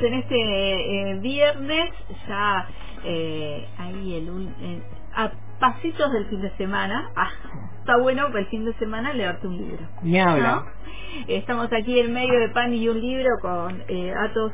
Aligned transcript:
Estamos 0.00 0.12
en 0.12 0.14
este 0.14 1.10
eh, 1.10 1.18
viernes, 1.20 1.90
ya 2.26 2.66
eh, 3.04 3.68
ahí 3.76 4.14
el, 4.14 4.48
eh, 4.62 4.82
a 5.14 5.30
pasitos 5.58 6.10
del 6.12 6.26
fin 6.26 6.40
de 6.40 6.50
semana. 6.56 7.10
Ah, 7.16 7.28
está 7.80 7.96
bueno 7.98 8.28
el 8.34 8.46
fin 8.46 8.64
de 8.64 8.72
semana 8.74 9.12
leerte 9.12 9.46
un 9.46 9.56
libro. 9.56 9.82
Ni 10.02 10.18
habla. 10.18 10.54
¿no? 10.54 10.64
Estamos 11.28 11.68
aquí 11.72 11.98
en 11.98 12.12
medio 12.12 12.38
de 12.38 12.48
pan 12.50 12.72
y 12.72 12.88
un 12.88 13.00
libro 13.00 13.28
con 13.42 13.82
eh, 13.88 14.14
Atos. 14.16 14.52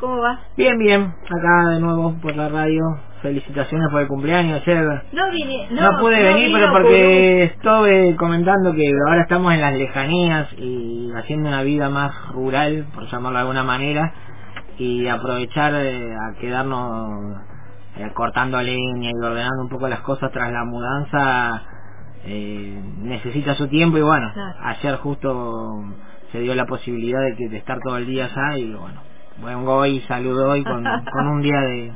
¿Cómo 0.00 0.18
vas? 0.20 0.40
Bien, 0.56 0.78
bien. 0.78 1.02
Acá 1.02 1.70
de 1.70 1.80
nuevo 1.80 2.14
por 2.20 2.34
la 2.34 2.48
radio. 2.48 2.82
Felicitaciones 3.22 3.88
por 3.90 4.00
el 4.00 4.08
cumpleaños 4.08 4.62
ayer. 4.62 4.84
No 5.12 5.30
vine, 5.30 5.68
No, 5.72 5.92
no, 5.92 6.00
pude 6.00 6.22
venir, 6.22 6.50
pero 6.52 6.72
por 6.72 6.82
porque 6.82 7.42
estuve 7.44 8.16
comentando 8.16 8.72
que 8.74 8.92
ahora 9.08 9.22
estamos 9.22 9.52
en 9.54 9.60
las 9.60 9.74
lejanías 9.74 10.52
y 10.56 11.10
haciendo 11.16 11.48
una 11.48 11.62
vida 11.64 11.88
más 11.90 12.12
rural, 12.32 12.86
por 12.94 13.08
llamarlo 13.10 13.38
de 13.38 13.42
alguna 13.42 13.64
manera, 13.64 14.14
y 14.78 15.08
aprovechar 15.08 15.74
eh, 15.76 16.14
a 16.14 16.40
quedarnos 16.40 17.36
eh, 17.96 18.12
cortando 18.14 18.62
leña 18.62 19.10
y 19.10 19.24
ordenando 19.26 19.62
un 19.64 19.70
poco 19.70 19.88
las 19.88 20.00
cosas 20.00 20.32
tras 20.32 20.52
la 20.52 20.64
mudanza. 20.64 21.62
eh, 22.24 22.82
necesita 22.98 23.54
su 23.56 23.68
tiempo 23.68 23.98
y 23.98 24.02
bueno, 24.02 24.30
Claro. 24.34 24.58
ayer 24.64 24.96
justo 24.98 25.84
se 26.32 26.40
dio 26.40 26.54
la 26.54 26.66
posibilidad 26.66 27.20
de, 27.22 27.36
que, 27.36 27.48
de 27.50 27.58
estar 27.58 27.78
todo 27.84 27.98
el 27.98 28.06
día 28.06 28.26
allá 28.26 28.58
y 28.58 28.72
bueno, 28.74 29.02
vengo 29.44 29.76
hoy 29.76 29.98
y 29.98 30.00
saludo 30.02 30.50
hoy 30.50 30.64
con, 30.64 30.84
con 31.12 31.28
un 31.28 31.42
día 31.42 31.60
de, 31.60 31.92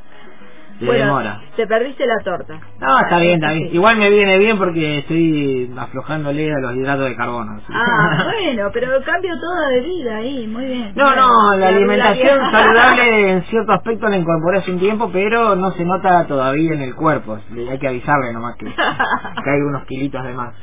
de 0.83 0.87
bueno, 0.89 1.05
demora. 1.07 1.41
te 1.57 1.67
perdiste 1.67 2.07
la 2.07 2.19
torta. 2.25 2.61
No, 2.81 3.01
está 3.01 3.19
bien, 3.21 3.35
está 3.35 3.53
bien. 3.53 3.69
Sí. 3.71 3.75
Igual 3.77 3.97
me 3.99 4.11
viene 4.11 4.39
bien 4.39 4.59
porque 4.59 4.99
estoy 4.99 5.73
aflojándole 5.79 6.53
a 6.53 6.59
los 6.61 6.77
hidratos 6.77 7.05
de 7.07 7.17
carbono. 7.17 7.59
¿sí? 7.61 7.67
Ah, 7.75 8.25
bueno, 8.45 8.71
pero 8.73 9.03
cambio 9.05 9.33
todo 9.41 9.69
de 9.71 9.81
vida 9.81 10.17
ahí, 10.17 10.47
muy 10.47 10.65
bien. 10.67 10.93
No, 10.95 11.05
Bueno, 11.07 11.27
no, 11.29 11.57
la 11.57 11.69
alimentación 11.69 12.51
saludable 12.51 13.31
en 13.33 13.43
cierto 13.45 13.73
aspecto 13.73 14.09
la 14.09 14.17
incorporé 14.19 14.59
hace 14.59 14.73
un 14.73 14.79
tiempo, 14.81 15.11
pero 15.13 15.57
no 15.57 15.71
se 15.73 15.85
nota 15.85 16.27
todavía 16.27 16.73
en 16.75 16.83
el 16.83 16.95
cuerpo. 16.95 17.39
Hay 17.71 17.79
que 17.79 17.89
avisarle 17.89 18.33
nomás 18.33 18.57
que, 18.57 18.67
que 18.67 19.51
hay 19.51 19.61
unos 19.61 19.85
kilitos 19.87 20.23
de 20.25 20.33
más. 20.35 20.55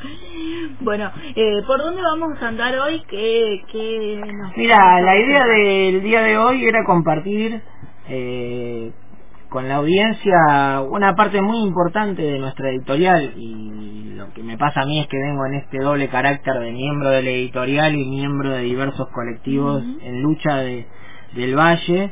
Bueno, 0.81 1.11
eh, 1.35 1.63
¿por 1.67 1.79
dónde 1.79 2.01
vamos 2.01 2.41
a 2.41 2.47
andar 2.47 2.77
hoy? 2.79 3.01
¿Qué, 3.09 3.61
qué 3.71 4.21
nos 4.25 4.57
Mira, 4.57 5.01
la 5.01 5.15
idea 5.17 5.45
del 5.45 6.01
día 6.03 6.21
de 6.21 6.37
hoy 6.37 6.65
era 6.65 6.83
compartir 6.85 7.61
eh, 8.07 8.91
con 9.49 9.67
la 9.67 9.75
audiencia 9.77 10.81
una 10.89 11.15
parte 11.15 11.41
muy 11.41 11.59
importante 11.59 12.21
de 12.21 12.39
nuestra 12.39 12.69
editorial 12.69 13.33
y 13.35 14.13
lo 14.15 14.31
que 14.33 14.43
me 14.43 14.57
pasa 14.57 14.81
a 14.81 14.85
mí 14.85 14.99
es 14.99 15.07
que 15.07 15.17
vengo 15.17 15.45
en 15.47 15.55
este 15.55 15.79
doble 15.79 16.07
carácter 16.07 16.59
de 16.59 16.71
miembro 16.71 17.09
de 17.09 17.23
la 17.23 17.29
editorial 17.31 17.95
y 17.95 18.05
miembro 18.05 18.51
de 18.51 18.61
diversos 18.61 19.07
colectivos 19.09 19.83
en 20.01 20.21
lucha 20.21 20.57
de, 20.57 20.87
del 21.35 21.57
Valle 21.57 22.11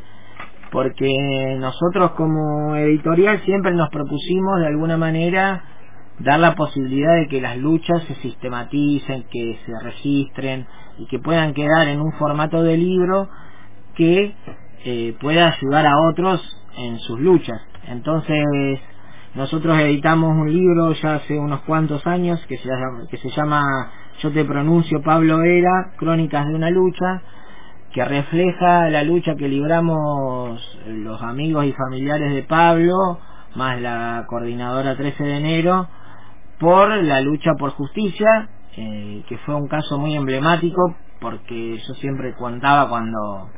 porque 0.71 1.55
nosotros 1.59 2.11
como 2.11 2.75
editorial 2.75 3.39
siempre 3.41 3.73
nos 3.73 3.89
propusimos 3.89 4.59
de 4.59 4.67
alguna 4.67 4.97
manera 4.97 5.63
dar 6.19 6.39
la 6.39 6.55
posibilidad 6.55 7.15
de 7.15 7.27
que 7.27 7.39
las 7.39 7.57
luchas 7.57 8.03
se 8.05 8.15
sistematicen, 8.15 9.25
que 9.31 9.59
se 9.63 9.71
registren 9.83 10.65
y 10.97 11.05
que 11.05 11.19
puedan 11.19 11.53
quedar 11.53 11.87
en 11.87 12.01
un 12.01 12.11
formato 12.13 12.63
de 12.63 12.77
libro 12.77 13.29
que 13.95 14.33
eh, 14.85 15.15
pueda 15.19 15.49
ayudar 15.49 15.85
a 15.85 15.97
otros 16.09 16.41
en 16.77 16.99
sus 16.99 17.19
luchas. 17.19 17.61
Entonces, 17.87 18.79
nosotros 19.35 19.77
editamos 19.79 20.35
un 20.35 20.51
libro 20.51 20.93
ya 20.93 21.15
hace 21.15 21.37
unos 21.37 21.61
cuantos 21.61 22.05
años 22.07 22.43
que 22.47 22.57
se 22.57 23.29
llama, 23.29 23.91
Yo 24.21 24.31
te 24.31 24.43
pronuncio 24.45 25.01
Pablo 25.03 25.43
Era, 25.43 25.93
Crónicas 25.97 26.47
de 26.47 26.55
una 26.55 26.69
lucha, 26.69 27.21
que 27.93 28.03
refleja 28.03 28.89
la 28.89 29.03
lucha 29.03 29.35
que 29.35 29.47
libramos 29.47 30.79
los 30.87 31.21
amigos 31.21 31.65
y 31.65 31.73
familiares 31.73 32.33
de 32.33 32.43
Pablo, 32.43 33.19
más 33.55 33.81
la 33.81 34.25
coordinadora 34.27 34.95
13 34.95 35.23
de 35.23 35.37
enero, 35.37 35.87
por 36.59 36.89
la 37.03 37.21
lucha 37.21 37.51
por 37.57 37.71
justicia, 37.71 38.49
eh, 38.75 39.23
que 39.27 39.37
fue 39.39 39.55
un 39.55 39.67
caso 39.67 39.97
muy 39.97 40.15
emblemático, 40.15 40.95
porque 41.19 41.77
yo 41.77 41.93
siempre 41.95 42.33
contaba 42.35 42.89
cuando 42.89 43.49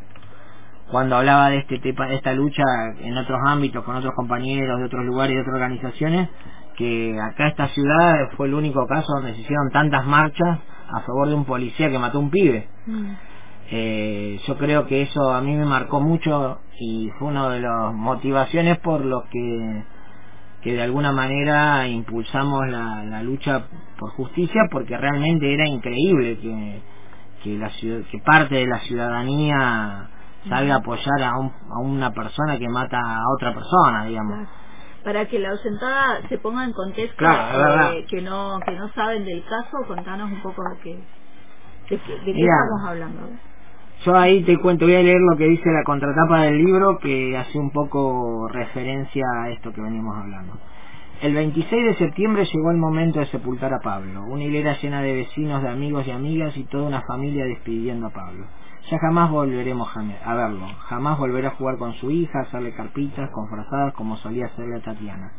cuando 0.91 1.17
hablaba 1.17 1.51
de 1.51 1.59
este 1.59 1.79
tema, 1.79 2.07
de 2.07 2.15
esta 2.17 2.33
lucha 2.33 2.63
en 3.01 3.17
otros 3.17 3.39
ámbitos, 3.47 3.83
con 3.85 3.95
otros 3.97 4.13
compañeros 4.15 4.79
de 4.79 4.85
otros 4.85 5.05
lugares 5.05 5.35
de 5.35 5.41
otras 5.41 5.55
organizaciones, 5.55 6.29
que 6.77 7.17
acá 7.21 7.49
esta 7.49 7.67
ciudad 7.69 8.29
fue 8.37 8.47
el 8.47 8.55
único 8.55 8.85
caso 8.87 9.07
donde 9.15 9.35
se 9.35 9.41
hicieron 9.41 9.71
tantas 9.71 10.05
marchas 10.07 10.59
a 10.91 11.01
favor 11.01 11.29
de 11.29 11.35
un 11.35 11.45
policía 11.45 11.89
que 11.91 11.99
mató 11.99 12.19
a 12.19 12.21
un 12.21 12.31
pibe. 12.31 12.67
Mm. 12.87 13.13
Eh, 13.71 14.39
yo 14.47 14.57
creo 14.57 14.87
que 14.87 15.03
eso 15.03 15.31
a 15.31 15.41
mí 15.41 15.55
me 15.55 15.65
marcó 15.65 16.01
mucho 16.01 16.59
y 16.79 17.09
fue 17.19 17.29
una 17.29 17.49
de 17.49 17.61
las 17.61 17.93
motivaciones 17.93 18.79
por 18.79 19.05
lo 19.05 19.23
que 19.31 19.83
que 20.61 20.73
de 20.73 20.83
alguna 20.83 21.13
manera 21.13 21.87
impulsamos 21.87 22.67
la, 22.69 23.03
la 23.05 23.23
lucha 23.23 23.67
por 23.99 24.11
justicia 24.13 24.63
porque 24.71 24.97
realmente 24.97 25.53
era 25.53 25.67
increíble 25.67 26.39
que, 26.39 26.81
que, 27.43 27.57
la 27.57 27.69
ciudad- 27.71 28.05
que 28.11 28.19
parte 28.19 28.55
de 28.55 28.67
la 28.67 28.79
ciudadanía 28.81 30.09
salga 30.47 30.75
a 30.75 30.77
apoyar 30.79 31.23
a, 31.23 31.37
un- 31.39 31.53
a 31.71 31.79
una 31.79 32.11
persona 32.13 32.57
que 32.59 32.69
mata 32.69 32.99
a 32.99 33.23
otra 33.35 33.53
persona, 33.53 34.05
digamos. 34.05 34.33
Claro. 34.35 34.49
Para 35.03 35.25
que 35.27 35.39
la 35.39 35.51
ausentada 35.51 36.27
se 36.29 36.37
ponga 36.39 36.63
en 36.65 36.73
contexto, 36.73 37.15
Claro, 37.17 37.91
eh, 37.93 38.05
que 38.09 38.21
no 38.21 38.59
que 38.65 38.71
no 38.73 38.89
saben 38.93 39.25
del 39.25 39.43
caso, 39.45 39.77
contanos 39.87 40.31
un 40.31 40.41
poco 40.41 40.61
de 40.71 40.77
qué, 40.83 40.95
de, 41.89 41.99
qué- 42.01 42.13
de 42.19 42.33
qué 42.33 42.41
estamos 42.41 42.89
hablando. 42.89 43.29
Yo 44.05 44.17
ahí 44.17 44.43
te 44.43 44.57
cuento, 44.59 44.85
voy 44.85 44.95
a 44.95 45.03
leer 45.03 45.21
lo 45.21 45.37
que 45.37 45.45
dice 45.45 45.69
la 45.71 45.83
contratapa 45.85 46.43
del 46.43 46.57
libro 46.57 46.99
que 46.99 47.37
hace 47.37 47.59
un 47.59 47.71
poco 47.71 48.47
referencia 48.49 49.23
a 49.43 49.51
esto 49.51 49.73
que 49.73 49.81
venimos 49.81 50.15
hablando. 50.17 50.55
El 51.21 51.35
26 51.35 51.85
de 51.85 51.95
septiembre 51.95 52.45
llegó 52.45 52.71
el 52.71 52.77
momento 52.77 53.19
de 53.19 53.27
sepultar 53.27 53.73
a 53.73 53.79
Pablo, 53.79 54.23
una 54.25 54.43
hilera 54.43 54.77
llena 54.81 55.01
de 55.01 55.15
vecinos, 55.15 55.63
de 55.63 55.69
amigos 55.69 56.07
y 56.07 56.11
amigas 56.11 56.57
y 56.57 56.65
toda 56.65 56.85
una 56.87 57.01
familia 57.03 57.45
despidiendo 57.45 58.07
a 58.07 58.11
Pablo. 58.11 58.45
Ya 58.89 58.97
jamás 58.97 59.29
volveremos 59.29 59.87
a 60.25 60.33
verlo, 60.33 60.65
jamás 60.87 61.19
volverá 61.19 61.49
a 61.49 61.51
jugar 61.51 61.77
con 61.77 61.93
su 61.93 62.09
hija, 62.09 62.39
hacerle 62.39 62.73
carpitas 62.73 63.29
con 63.29 63.47
frazadas 63.47 63.93
como 63.93 64.17
solía 64.17 64.47
hacerle 64.47 64.77
a 64.77 64.81
Tatiana. 64.81 65.31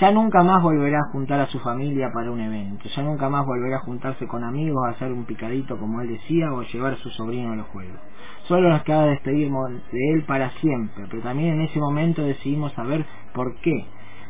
Ya 0.00 0.12
nunca 0.12 0.44
más 0.44 0.62
volverá 0.62 0.98
a 0.98 1.12
juntar 1.12 1.40
a 1.40 1.46
su 1.46 1.58
familia 1.58 2.10
para 2.14 2.30
un 2.30 2.40
evento, 2.40 2.88
ya 2.88 3.02
nunca 3.02 3.28
más 3.28 3.44
volverá 3.46 3.78
a 3.78 3.80
juntarse 3.80 4.28
con 4.28 4.44
amigos 4.44 4.86
a 4.86 4.90
hacer 4.90 5.10
un 5.10 5.24
picadito 5.24 5.76
como 5.76 6.02
él 6.02 6.08
decía 6.08 6.52
o 6.52 6.62
llevar 6.62 6.92
a 6.92 6.96
su 6.98 7.10
sobrino 7.10 7.52
a 7.52 7.56
los 7.56 7.66
juegos. 7.68 7.98
Solo 8.44 8.68
nos 8.68 8.84
queda 8.84 9.06
despedirnos 9.06 9.70
de 9.90 10.12
él 10.12 10.24
para 10.24 10.50
siempre, 10.60 11.06
pero 11.10 11.22
también 11.22 11.54
en 11.54 11.60
ese 11.62 11.80
momento 11.80 12.22
decidimos 12.22 12.72
saber 12.74 13.04
por 13.34 13.56
qué, 13.56 13.86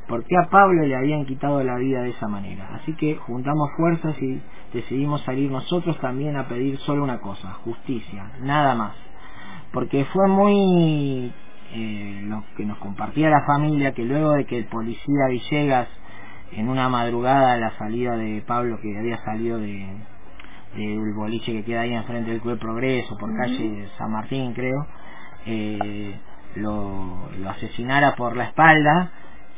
por 0.09 0.25
qué 0.25 0.37
a 0.39 0.49
Pablo 0.49 0.87
le 0.87 0.97
habían 0.97 1.27
quitado 1.27 1.63
la 1.63 1.77
vida 1.77 2.03
de 2.03 2.11
esa 2.11 2.29
manera. 2.29 2.77
Así 2.77 2.95
que 2.95 3.17
juntamos 3.17 3.71
fuerzas 3.77 4.17
y 4.23 4.41
decidimos 4.75 5.23
salir 5.23 5.51
nosotros 5.51 5.99
también 6.01 6.37
a 6.37 6.49
pedir 6.49 6.79
solo 6.81 7.05
una 7.05 7.21
cosa, 7.21 7.55
justicia, 7.65 8.33
nada 8.41 8.75
más. 8.75 8.93
Porque 9.73 10.05
fue 10.07 10.29
muy 10.29 11.33
eh, 11.73 12.21
lo 12.25 12.45
que 12.57 12.67
nos 12.67 12.79
compartía 12.79 13.31
la 13.31 13.47
familia 13.47 13.93
que 13.93 14.05
luego 14.05 14.33
de 14.33 14.45
que 14.45 14.59
el 14.59 14.67
policía 14.67 15.29
Villegas 15.31 15.89
en 16.53 16.69
una 16.69 16.89
madrugada 16.89 17.55
a 17.55 17.57
la 17.57 17.77
salida 17.79 18.17
de 18.17 18.43
Pablo 18.47 18.79
que 18.81 18.99
había 18.99 19.19
salido 19.25 19.59
de 19.59 19.87
del 20.77 21.15
boliche 21.15 21.53
que 21.53 21.65
queda 21.65 21.83
ahí 21.83 21.93
enfrente 21.93 22.33
del 22.33 22.41
Club 22.41 22.59
Progreso 22.59 23.16
por 23.16 23.34
calle 23.37 23.89
San 23.97 24.10
Martín 24.10 24.53
creo 24.54 24.87
eh, 25.47 26.19
lo, 26.57 27.31
lo 27.39 27.51
asesinara 27.51 28.16
por 28.16 28.37
la 28.37 28.45
espalda 28.45 29.13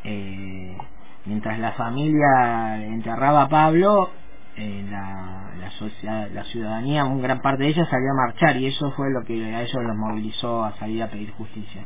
eh, 0.04 0.76
mientras 1.24 1.58
la 1.58 1.72
familia 1.72 2.84
enterraba 2.84 3.42
a 3.42 3.48
Pablo 3.48 4.10
eh, 4.56 4.86
la, 4.90 5.50
la, 5.58 5.70
socia- 5.72 6.28
la 6.32 6.44
ciudadanía, 6.44 7.04
una 7.04 7.22
gran 7.22 7.40
parte 7.40 7.64
de 7.64 7.68
ella 7.70 7.84
salió 7.86 8.10
a 8.12 8.26
marchar 8.26 8.56
y 8.56 8.66
eso 8.66 8.90
fue 8.92 9.06
lo 9.12 9.24
que 9.26 9.34
a 9.54 9.62
ellos 9.62 9.82
los 9.82 9.96
movilizó 9.96 10.64
a 10.64 10.72
salir 10.78 11.02
a 11.02 11.08
pedir 11.08 11.30
justicia. 11.32 11.82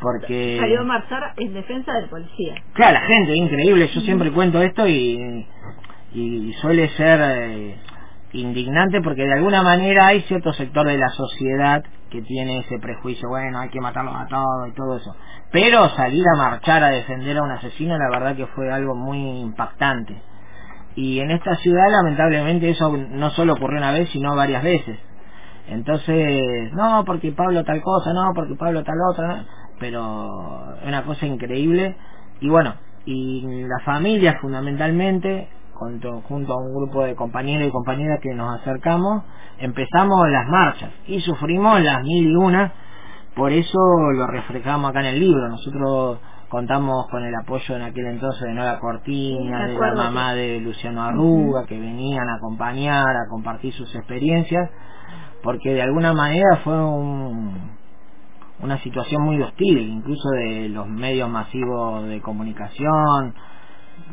Porque... 0.00 0.56
Salió 0.60 0.80
a 0.80 0.84
marchar 0.84 1.22
en 1.36 1.54
defensa 1.54 1.92
del 1.94 2.08
policía. 2.08 2.54
Claro, 2.74 2.94
la 2.94 3.00
gente, 3.06 3.36
increíble, 3.36 3.88
yo 3.92 4.00
siempre 4.02 4.30
cuento 4.32 4.62
esto 4.62 4.86
y, 4.86 5.46
y 6.12 6.52
suele 6.60 6.88
ser 6.90 7.20
eh, 7.22 7.76
indignante 8.32 9.00
porque 9.02 9.22
de 9.22 9.34
alguna 9.34 9.62
manera 9.62 10.06
hay 10.08 10.20
cierto 10.22 10.52
sector 10.52 10.86
de 10.86 10.98
la 10.98 11.08
sociedad 11.10 11.84
que 12.10 12.22
tiene 12.22 12.60
ese 12.60 12.78
prejuicio, 12.78 13.28
bueno, 13.28 13.58
hay 13.58 13.68
que 13.68 13.80
matarlos 13.80 14.14
a 14.16 14.26
todos 14.28 14.68
y 14.68 14.72
todo 14.72 14.96
eso. 14.96 15.14
Pero 15.52 15.88
salir 15.90 16.24
a 16.34 16.36
marchar 16.38 16.82
a 16.82 16.88
defender 16.90 17.36
a 17.36 17.42
un 17.42 17.50
asesino, 17.50 17.98
la 17.98 18.08
verdad 18.10 18.36
que 18.36 18.46
fue 18.46 18.72
algo 18.72 18.94
muy 18.94 19.40
impactante. 19.40 20.14
Y 20.98 21.20
en 21.20 21.30
esta 21.30 21.54
ciudad, 21.54 21.84
lamentablemente, 21.92 22.70
eso 22.70 22.90
no 22.90 23.30
solo 23.30 23.52
ocurrió 23.52 23.78
una 23.78 23.92
vez, 23.92 24.08
sino 24.08 24.34
varias 24.34 24.64
veces. 24.64 24.98
Entonces, 25.68 26.72
no, 26.72 27.04
porque 27.06 27.30
Pablo 27.30 27.62
tal 27.62 27.80
cosa, 27.82 28.12
no, 28.12 28.32
porque 28.34 28.56
Pablo 28.56 28.82
tal 28.82 28.96
otra, 29.12 29.28
¿no? 29.28 29.44
pero 29.78 30.74
es 30.82 30.88
una 30.88 31.04
cosa 31.04 31.24
increíble. 31.24 31.96
Y 32.40 32.48
bueno, 32.48 32.74
y 33.04 33.42
la 33.68 33.78
familia 33.84 34.38
fundamentalmente, 34.40 35.48
junto, 35.74 36.22
junto 36.22 36.52
a 36.52 36.56
un 36.56 36.74
grupo 36.74 37.04
de 37.04 37.14
compañeros 37.14 37.68
y 37.68 37.70
compañeras 37.70 38.18
que 38.20 38.34
nos 38.34 38.60
acercamos, 38.60 39.22
empezamos 39.60 40.28
las 40.30 40.48
marchas 40.48 40.90
y 41.06 41.20
sufrimos 41.20 41.80
las 41.80 42.02
mil 42.02 42.28
y 42.28 42.34
una, 42.34 42.72
por 43.36 43.52
eso 43.52 43.78
lo 44.14 44.26
reflejamos 44.26 44.90
acá 44.90 44.98
en 44.98 45.14
el 45.14 45.20
libro. 45.20 45.48
Nosotros 45.48 46.18
contamos 46.48 47.06
con 47.10 47.24
el 47.24 47.34
apoyo 47.34 47.76
en 47.76 47.82
aquel 47.82 48.06
entonces 48.06 48.42
de 48.42 48.54
Nora 48.54 48.78
Cortina, 48.78 49.66
de 49.66 49.74
la 49.78 49.94
mamá 49.94 50.34
de 50.34 50.60
Luciano 50.60 51.04
Arruga, 51.04 51.66
que 51.66 51.78
venían 51.78 52.28
a 52.28 52.36
acompañar, 52.36 53.16
a 53.16 53.28
compartir 53.28 53.72
sus 53.74 53.94
experiencias, 53.94 54.70
porque 55.42 55.74
de 55.74 55.82
alguna 55.82 56.12
manera 56.12 56.56
fue 56.64 56.82
un, 56.82 57.72
una 58.60 58.78
situación 58.78 59.22
muy 59.22 59.40
hostil, 59.42 59.78
incluso 59.78 60.28
de 60.30 60.68
los 60.70 60.86
medios 60.88 61.28
masivos 61.28 62.06
de 62.08 62.20
comunicación, 62.20 63.34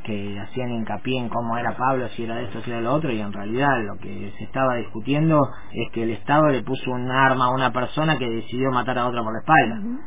que 0.03 0.39
hacían 0.39 0.71
hincapié 0.71 1.19
en 1.19 1.29
cómo 1.29 1.57
era 1.57 1.75
Pablo, 1.77 2.07
si 2.09 2.23
era 2.23 2.41
esto, 2.41 2.61
si 2.61 2.71
era 2.71 2.81
lo 2.81 2.93
otro, 2.93 3.11
y 3.11 3.21
en 3.21 3.31
realidad 3.31 3.69
lo 3.85 3.97
que 3.97 4.33
se 4.37 4.43
estaba 4.43 4.75
discutiendo 4.75 5.39
es 5.71 5.91
que 5.91 6.03
el 6.03 6.11
Estado 6.11 6.47
le 6.49 6.63
puso 6.63 6.91
un 6.91 7.09
arma 7.09 7.45
a 7.45 7.53
una 7.53 7.71
persona 7.71 8.17
que 8.17 8.27
decidió 8.27 8.71
matar 8.71 8.99
a 8.99 9.07
otra 9.07 9.23
por 9.23 9.33
la 9.33 9.39
espalda. 9.39 10.01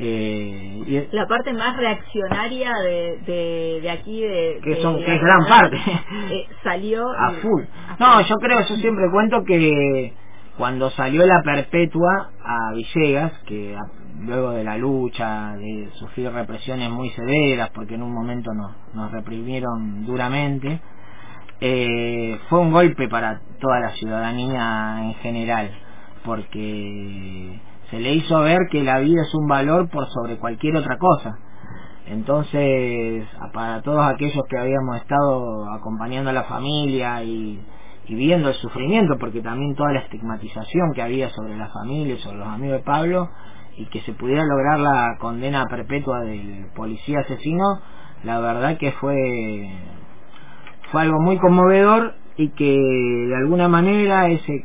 Eh, 0.00 1.08
la 1.10 1.26
parte 1.26 1.52
más 1.52 1.76
reaccionaria 1.76 2.72
de, 2.84 3.80
de, 3.82 3.90
aquí 3.90 4.20
de 4.20 4.60
que 4.62 4.76
son 4.80 4.96
que 5.04 5.12
es 5.12 5.20
gran 5.20 5.44
parte 5.46 5.76
eh, 6.30 6.46
salió 6.62 7.10
a 7.10 7.32
full. 7.42 7.62
no 7.98 8.20
yo 8.20 8.36
creo 8.36 8.60
yo 8.60 8.76
siempre 8.76 9.10
cuento 9.10 9.42
que 9.44 10.14
cuando 10.56 10.90
salió 10.90 11.26
la 11.26 11.42
perpetua 11.42 12.30
a 12.44 12.74
Villegas 12.74 13.32
que 13.46 13.76
luego 14.20 14.52
de 14.52 14.62
la 14.62 14.78
lucha 14.78 15.56
de 15.56 15.88
sufrir 15.94 16.30
represiones 16.30 16.90
muy 16.90 17.10
severas 17.10 17.70
porque 17.70 17.96
en 17.96 18.02
un 18.02 18.14
momento 18.14 18.52
nos, 18.54 18.76
nos 18.94 19.10
reprimieron 19.10 20.06
duramente 20.06 20.80
eh, 21.60 22.38
fue 22.48 22.60
un 22.60 22.70
golpe 22.70 23.08
para 23.08 23.40
toda 23.60 23.80
la 23.80 23.90
ciudadanía 23.90 25.00
en 25.02 25.14
general 25.14 25.70
porque 26.24 27.60
se 27.90 27.98
le 27.98 28.14
hizo 28.14 28.40
ver 28.40 28.58
que 28.70 28.82
la 28.82 28.98
vida 28.98 29.22
es 29.22 29.34
un 29.34 29.46
valor 29.46 29.88
por 29.88 30.06
sobre 30.08 30.38
cualquier 30.38 30.76
otra 30.76 30.98
cosa. 30.98 31.38
Entonces, 32.06 33.26
para 33.52 33.82
todos 33.82 34.04
aquellos 34.06 34.42
que 34.48 34.58
habíamos 34.58 34.96
estado 34.96 35.70
acompañando 35.72 36.30
a 36.30 36.32
la 36.32 36.44
familia 36.44 37.22
y, 37.22 37.62
viendo 38.08 38.48
el 38.48 38.54
sufrimiento, 38.54 39.16
porque 39.18 39.42
también 39.42 39.74
toda 39.74 39.92
la 39.92 40.00
estigmatización 40.00 40.92
que 40.94 41.02
había 41.02 41.28
sobre 41.30 41.56
la 41.56 41.68
familia 41.68 42.16
sobre 42.18 42.38
los 42.38 42.48
amigos 42.48 42.78
de 42.78 42.84
Pablo, 42.84 43.28
y 43.76 43.86
que 43.86 44.00
se 44.00 44.12
pudiera 44.12 44.42
lograr 44.44 44.80
la 44.80 45.16
condena 45.20 45.64
perpetua 45.68 46.20
del 46.20 46.66
policía 46.74 47.20
asesino, 47.20 47.80
la 48.24 48.40
verdad 48.40 48.76
que 48.78 48.92
fue, 48.92 49.70
fue 50.90 51.02
algo 51.02 51.20
muy 51.20 51.38
conmovedor 51.38 52.14
y 52.36 52.48
que 52.50 52.74
de 52.74 53.36
alguna 53.36 53.68
manera 53.68 54.28
ese 54.28 54.64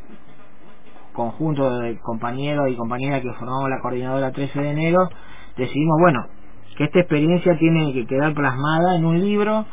conjunto 1.14 1.78
de 1.78 1.98
compañeros 2.00 2.68
y 2.70 2.76
compañeras 2.76 3.22
que 3.22 3.32
formamos 3.32 3.70
la 3.70 3.80
coordinadora 3.80 4.32
13 4.32 4.60
de 4.60 4.70
enero, 4.70 5.08
decidimos, 5.56 5.96
bueno, 6.00 6.26
que 6.76 6.84
esta 6.84 7.00
experiencia 7.00 7.56
tiene 7.58 7.92
que 7.92 8.06
quedar 8.06 8.34
plasmada 8.34 8.96
en 8.96 9.04
un 9.06 9.20
libro 9.20 9.64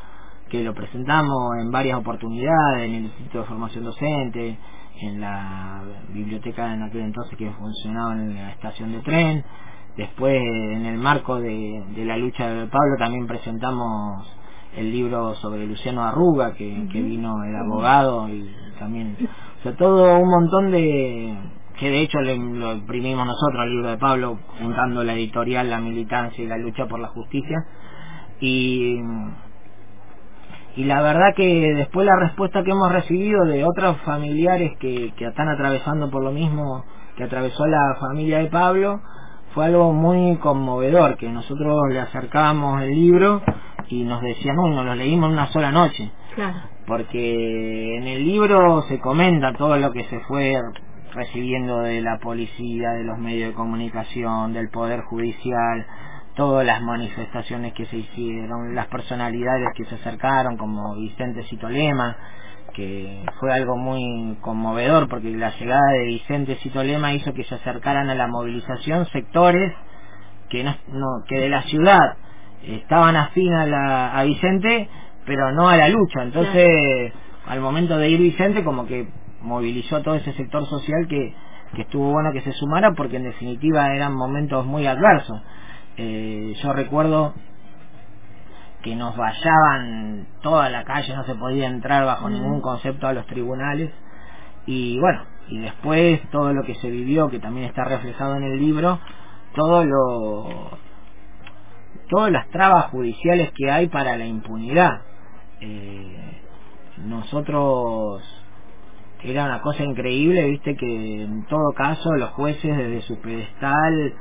que 0.49 0.63
lo 0.63 0.73
presentamos 0.73 1.57
en 1.61 1.71
varias 1.71 1.97
oportunidades, 1.97 2.88
en 2.88 2.93
el 2.93 3.03
Instituto 3.05 3.39
de 3.39 3.45
Formación 3.45 3.85
Docente, 3.85 4.57
en 5.01 5.21
la 5.21 5.81
biblioteca 6.09 6.73
en 6.73 6.83
aquel 6.83 7.01
entonces 7.01 7.38
que 7.38 7.49
funcionaba 7.51 8.13
en 8.13 8.35
la 8.35 8.51
estación 8.51 8.91
de 8.91 8.99
tren, 8.99 9.43
después 9.95 10.35
en 10.35 10.85
el 10.85 10.97
marco 10.97 11.39
de, 11.39 11.83
la 11.97 12.17
lucha 12.17 12.49
de 12.49 12.67
Pablo 12.67 12.97
también 12.99 13.27
presentamos 13.27 14.38
el 14.75 14.91
libro 14.91 15.35
sobre 15.35 15.65
Luciano 15.65 16.03
Arruga, 16.03 16.53
que, 16.53 16.65
vino 16.93 17.43
el 17.43 17.55
abogado 17.55 18.29
y 18.29 18.49
también, 18.77 19.17
o 19.62 19.63
sea, 19.63 19.75
todo 19.75 20.18
un 20.18 20.28
montón 20.28 20.72
de, 20.72 21.38
que 21.80 21.92
de 21.92 22.02
hecho 22.02 22.19
lo 22.19 22.74
imprimimos 22.74 23.28
nosotros, 23.28 23.63
el 23.63 23.69
libro 23.69 23.90
de 23.90 23.98
Pablo, 23.98 24.40
juntando 24.60 25.04
la 25.04 25.13
editorial, 25.13 25.69
la 25.69 25.80
militancia 25.80 26.44
y 26.44 26.48
la 26.48 26.58
lucha 26.58 26.88
por 26.88 27.00
la 27.00 27.10
justicia, 27.10 27.58
y, 28.40 28.98
y 30.78 30.84
la 30.86 31.04
verdad 31.04 31.36
que 31.36 31.74
después 31.75 32.08
la 32.08 32.16
respuesta 32.16 32.63
que 32.63 32.72
hemos 32.72 32.92
recibido 32.92 33.46
de 33.46 33.63
otros 33.63 33.98
familiares 33.98 34.72
que, 34.80 35.13
que 35.16 35.25
están 35.25 35.48
atravesando 35.48 36.10
por 36.10 36.24
lo 36.24 36.31
mismo 36.31 36.84
que 37.16 37.25
atravesó 37.25 37.68
la 37.68 37.98
familia 38.00 38.40
de 38.40 38.48
Pablo, 38.48 39.00
fue 39.54 39.66
algo 39.66 39.94
muy 39.94 40.38
conmovedor, 40.38 41.18
que 41.18 41.30
nosotros 41.30 41.81
le 41.92 42.00
acercábamos 42.00 42.81
el 42.81 42.96
libro 42.96 43.44
y 43.90 44.06
nos 44.06 44.22
decían, 44.22 44.58
uy, 44.58 44.72
nos 44.72 44.86
lo 44.86 44.96
leímos 44.96 45.28
en 45.28 45.34
una 45.34 45.48
sola 45.48 45.72
noche. 45.72 46.12
Porque 46.91 47.95
en 47.95 48.05
el 48.05 48.25
libro 48.25 48.81
se 48.89 48.99
comenta 48.99 49.53
todo 49.53 49.77
lo 49.77 49.93
que 49.93 50.03
se 50.09 50.19
fue 50.27 50.61
recibiendo 51.13 51.79
de 51.79 52.01
la 52.01 52.19
policía, 52.19 52.89
de 52.89 53.05
los 53.05 53.17
medios 53.17 53.51
de 53.51 53.55
comunicación, 53.55 54.51
del 54.51 54.67
Poder 54.67 54.99
Judicial, 55.03 55.88
todas 56.35 56.65
las 56.65 56.81
manifestaciones 56.81 57.71
que 57.75 57.85
se 57.85 57.95
hicieron, 57.95 58.75
las 58.75 58.88
personalidades 58.88 59.69
que 59.73 59.85
se 59.85 59.95
acercaron, 59.95 60.57
como 60.57 60.95
Vicente 60.95 61.43
Citolema, 61.43 62.17
que 62.73 63.23
fue 63.39 63.53
algo 63.53 63.77
muy 63.77 64.38
conmovedor 64.41 65.07
porque 65.07 65.29
la 65.29 65.51
llegada 65.51 65.93
de 65.93 66.07
Vicente 66.07 66.55
Citolema 66.57 67.13
hizo 67.13 67.33
que 67.33 67.45
se 67.45 67.55
acercaran 67.55 68.09
a 68.09 68.15
la 68.15 68.27
movilización 68.27 69.05
sectores 69.13 69.71
que 70.49 70.65
de 71.39 71.49
la 71.49 71.61
ciudad 71.61 72.17
estaban 72.63 73.15
afín 73.15 73.53
a 73.53 74.23
Vicente 74.23 74.89
pero 75.25 75.51
no 75.51 75.69
a 75.69 75.77
la 75.77 75.89
lucha 75.89 76.23
entonces 76.23 77.13
al 77.47 77.59
momento 77.59 77.97
de 77.97 78.09
ir 78.09 78.19
Vicente 78.19 78.63
como 78.63 78.85
que 78.85 79.07
movilizó 79.41 79.97
a 79.97 80.03
todo 80.03 80.15
ese 80.15 80.33
sector 80.33 80.65
social 80.68 81.07
que, 81.07 81.35
que 81.75 81.81
estuvo 81.83 82.12
bueno 82.12 82.31
que 82.31 82.41
se 82.41 82.51
sumara 82.53 82.94
porque 82.94 83.18
en 83.18 83.23
definitiva 83.23 83.94
eran 83.95 84.13
momentos 84.13 84.65
muy 84.65 84.85
adversos 84.85 85.41
eh, 85.97 86.53
yo 86.62 86.73
recuerdo 86.73 87.33
que 88.81 88.95
nos 88.95 89.15
vallaban 89.15 90.27
toda 90.41 90.69
la 90.69 90.83
calle, 90.83 91.15
no 91.15 91.24
se 91.24 91.35
podía 91.35 91.67
entrar 91.67 92.06
bajo 92.06 92.29
ningún 92.29 92.62
concepto 92.62 93.07
a 93.07 93.13
los 93.13 93.25
tribunales. 93.27 93.91
Y 94.65 95.00
bueno, 95.00 95.24
y 95.50 95.60
después 95.60 96.22
todo 96.31 96.53
lo 96.53 96.63
que 96.63 96.75
se 96.75 96.89
vivió, 96.89 97.29
que 97.29 97.39
también 97.39 97.67
está 97.67 97.84
reflejado 97.84 98.36
en 98.38 98.43
el 98.43 98.60
libro, 98.60 99.00
todo 99.53 99.84
lo 99.86 100.79
todas 102.10 102.31
las 102.31 102.50
trabas 102.50 102.86
judiciales 102.88 103.51
que 103.55 103.72
hay 103.72 103.88
para 103.88 104.17
la 104.17 104.25
impunidad. 104.25 105.01
Eh, 105.62 106.41
nosotros 107.06 108.22
era 109.24 109.46
una 109.46 109.62
cosa 109.62 109.84
increíble, 109.84 110.50
viste 110.50 110.75
que 110.75 111.24
en 111.24 111.46
todo 111.46 111.74
caso 111.75 112.12
los 112.15 112.32
jueces 112.32 112.75
desde 112.75 113.01
su 113.01 113.20
pedestal 113.22 114.13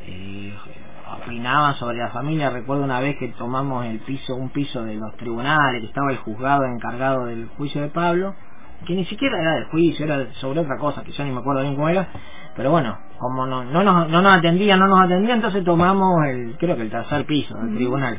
eh, 0.00 0.54
opinaban 1.22 1.74
sobre 1.74 1.98
la 1.98 2.08
familia. 2.08 2.50
Recuerdo 2.50 2.84
una 2.84 3.00
vez 3.00 3.16
que 3.18 3.28
tomamos 3.28 3.84
el 3.84 3.98
piso, 4.00 4.34
un 4.34 4.50
piso 4.50 4.82
de 4.84 4.94
los 4.94 5.14
tribunales, 5.16 5.82
que 5.82 5.88
estaba 5.88 6.10
el 6.10 6.18
juzgado 6.18 6.64
encargado 6.64 7.26
del 7.26 7.48
juicio 7.56 7.82
de 7.82 7.88
Pablo, 7.88 8.34
que 8.86 8.94
ni 8.94 9.04
siquiera 9.06 9.40
era 9.40 9.54
del 9.56 9.64
juicio, 9.66 10.04
era 10.06 10.32
sobre 10.34 10.60
otra 10.60 10.78
cosa, 10.78 11.02
que 11.02 11.12
yo 11.12 11.24
ni 11.24 11.32
me 11.32 11.40
acuerdo 11.40 11.62
bien 11.62 11.74
cómo 11.74 11.88
era, 11.88 12.08
pero 12.56 12.70
bueno, 12.70 12.98
como 13.18 13.46
no, 13.46 13.64
no, 13.64 13.82
nos, 13.82 14.08
no 14.08 14.22
nos 14.22 14.38
atendía, 14.38 14.76
no 14.76 14.86
nos 14.86 15.00
atendía, 15.00 15.34
entonces 15.34 15.64
tomamos 15.64 16.24
el, 16.26 16.56
creo 16.58 16.76
que 16.76 16.82
el 16.82 16.90
tercer 16.90 17.26
piso 17.26 17.56
del 17.58 17.74
tribunal. 17.74 18.18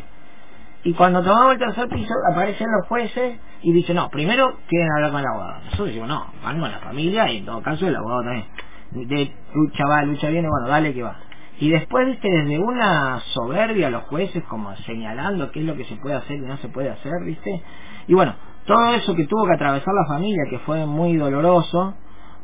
Y 0.84 0.94
cuando 0.94 1.22
tomamos 1.22 1.54
el 1.54 1.60
tercer 1.60 1.90
piso, 1.90 2.14
aparecen 2.32 2.68
los 2.72 2.88
jueces 2.88 3.40
y 3.62 3.74
dicen, 3.74 3.96
no, 3.96 4.10
primero 4.10 4.58
quieren 4.68 4.90
hablar 4.96 5.12
con 5.12 5.20
el 5.20 5.28
abogado. 5.28 5.60
Nosotros 5.66 5.88
decimos, 5.88 6.08
no, 6.08 6.26
van 6.44 6.60
con 6.60 6.72
la 6.72 6.80
familia 6.80 7.32
y 7.32 7.38
en 7.38 7.46
todo 7.46 7.62
caso 7.62 7.88
el 7.88 7.96
abogado 7.96 8.24
también. 8.24 8.46
De 8.92 9.32
lucha 9.54 9.84
va, 9.90 10.04
lucha 10.04 10.30
viene, 10.30 10.48
bueno, 10.48 10.68
dale 10.68 10.94
que 10.94 11.04
va. 11.04 11.18
Y 11.60 11.70
después, 11.70 12.06
viste, 12.06 12.30
desde 12.30 12.60
una 12.60 13.20
soberbia 13.34 13.90
los 13.90 14.04
jueces 14.04 14.44
como 14.44 14.76
señalando 14.78 15.52
qué 15.52 15.62
es 15.62 15.66
lo 15.66 15.76
que 15.76 15.86
se 15.86 15.96
puede 15.96 16.16
hacer 16.16 16.38
y 16.38 16.42
no 16.42 16.58
se 16.58 16.70
puede 16.70 16.92
hacer, 16.92 17.12
viste. 17.26 17.64
Y 18.08 18.14
bueno, 18.14 18.36
todo 18.66 18.94
eso 18.94 19.16
que 19.16 19.26
tuvo 19.26 19.46
que 19.48 19.56
atravesar 19.56 19.94
la 19.94 20.06
familia, 20.06 20.44
que 20.50 20.60
fue 20.60 20.86
muy 20.86 21.18
doloroso, 21.18 21.96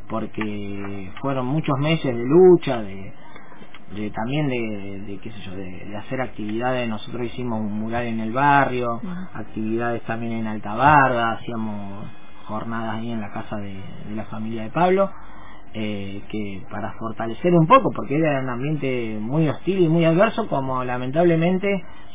porque 0.10 1.12
fueron 1.22 1.46
muchos 1.46 1.78
meses 1.80 2.16
de 2.16 2.24
lucha, 2.26 2.82
de, 2.82 3.14
de 3.96 4.10
también 4.12 4.50
de, 4.50 5.04
de, 5.08 5.18
qué 5.20 5.32
sé 5.32 5.42
yo, 5.42 5.56
de, 5.56 5.98
hacer 5.98 6.22
actividades. 6.22 6.88
Nosotros 6.88 7.26
hicimos 7.26 7.60
un 7.62 7.80
mural 7.80 8.06
en 8.06 8.20
el 8.20 8.32
barrio, 8.32 9.02
actividades 9.34 10.02
también 10.04 10.34
en 10.34 10.48
Altabarda, 10.48 11.34
hacíamos 11.34 12.06
jornadas 12.46 12.96
ahí 12.96 13.12
en 13.12 13.22
la 13.22 13.32
casa 13.32 13.58
de 13.58 13.76
la 14.16 14.26
familia 14.26 14.64
de 14.64 14.70
Pablo 14.70 15.10
eh, 15.76 16.22
que 16.30 16.62
para 16.70 16.94
fortalecer 17.00 17.52
un 17.56 17.66
poco, 17.66 17.90
porque 17.96 18.16
era 18.16 18.42
un 18.42 18.50
ambiente 18.50 19.18
muy 19.20 19.50
hostil 19.50 19.80
y 19.80 19.90
muy 19.90 20.06
adverso, 20.06 20.48
como 20.48 20.84
lamentablemente 20.84 21.68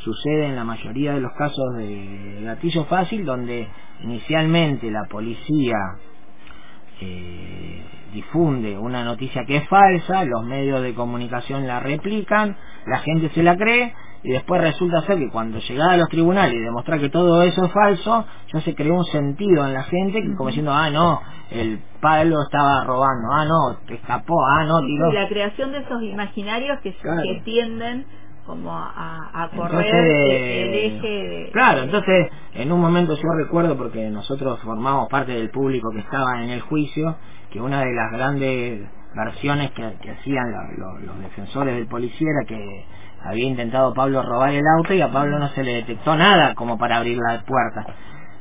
sucede 0.05 0.47
en 0.47 0.55
la 0.55 0.63
mayoría 0.63 1.15
de 1.15 1.21
los 1.21 1.33
casos 1.33 1.77
de 1.77 2.43
gatillo 2.45 2.85
fácil, 2.85 3.25
donde 3.25 3.67
inicialmente 4.05 4.89
la 4.93 5.07
policía 5.11 5.75
eh, 7.00 7.85
difunde 8.12 8.76
una 8.78 9.05
noticia 9.05 9.45
que 9.45 9.57
es 9.57 9.69
falsa, 9.69 10.25
los 10.25 10.45
medios 10.45 10.83
de 10.83 10.95
comunicación 10.95 11.67
la 11.67 11.81
replican, 11.81 12.57
la 12.87 12.99
gente 12.99 13.31
se 13.31 13.43
la 13.43 13.57
cree 13.57 13.95
y 14.23 14.31
después 14.31 14.61
resulta 14.61 15.02
ser 15.02 15.19
que 15.19 15.31
cuando 15.31 15.59
llegaba 15.59 15.93
a 15.93 15.97
los 15.97 16.09
tribunales 16.09 16.55
y 16.55 16.61
demostrar 16.61 16.99
que 16.99 17.09
todo 17.09 17.43
eso 17.43 17.64
es 17.67 17.73
falso, 17.73 18.26
ya 18.52 18.61
se 18.61 18.75
creó 18.75 18.95
un 18.95 19.05
sentido 19.05 19.67
en 19.67 19.75
la 19.75 19.85
gente 19.85 20.23
como 20.37 20.49
diciendo, 20.49 20.73
ah, 20.73 20.90
no, 20.90 21.21
el 21.50 21.81
Pablo 22.00 22.43
estaba 22.43 22.85
robando, 22.85 23.28
ah, 23.33 23.45
no, 23.45 23.78
te 23.87 23.95
escapó, 23.95 24.35
ah, 24.45 24.64
no, 24.64 24.81
tiró. 24.81 25.11
Y 25.11 25.14
la 25.14 25.28
creación 25.28 25.73
de 25.73 25.78
esos 25.78 26.02
imaginarios 26.02 26.81
que, 26.81 26.93
que 26.93 27.43
tienden 27.45 28.07
como 28.49 28.75
a, 28.75 29.31
a 29.35 29.50
correr 29.50 29.95
entonces, 29.95 30.40
el 30.40 30.75
eje 30.75 31.07
de... 31.07 31.50
Claro, 31.52 31.83
entonces 31.83 32.31
en 32.55 32.73
un 32.73 32.81
momento 32.81 33.14
yo 33.14 33.28
recuerdo, 33.37 33.76
porque 33.76 34.09
nosotros 34.09 34.59
formamos 34.61 35.09
parte 35.11 35.33
del 35.33 35.50
público 35.50 35.90
que 35.93 35.99
estaba 35.99 36.43
en 36.43 36.49
el 36.49 36.62
juicio, 36.62 37.14
que 37.50 37.61
una 37.61 37.81
de 37.81 37.93
las 37.93 38.11
grandes 38.11 38.88
versiones 39.14 39.71
que, 39.73 39.85
hacían 39.85 40.47
los 40.78 41.21
defensores 41.21 41.75
del 41.76 41.88
policía 41.88 42.26
era 42.26 42.49
que 42.49 42.87
había 43.23 43.49
intentado 43.49 43.93
Pablo 43.93 44.23
robar 44.23 44.55
el 44.55 44.64
auto 44.78 44.95
y 44.95 45.02
a 45.02 45.12
Pablo 45.12 45.38
no 45.38 45.49
se 45.49 45.62
le 45.62 45.75
detectó 45.75 46.17
nada 46.17 46.55
como 46.55 46.78
para 46.78 46.97
abrir 46.97 47.19
la 47.19 47.43
puerta. 47.45 47.85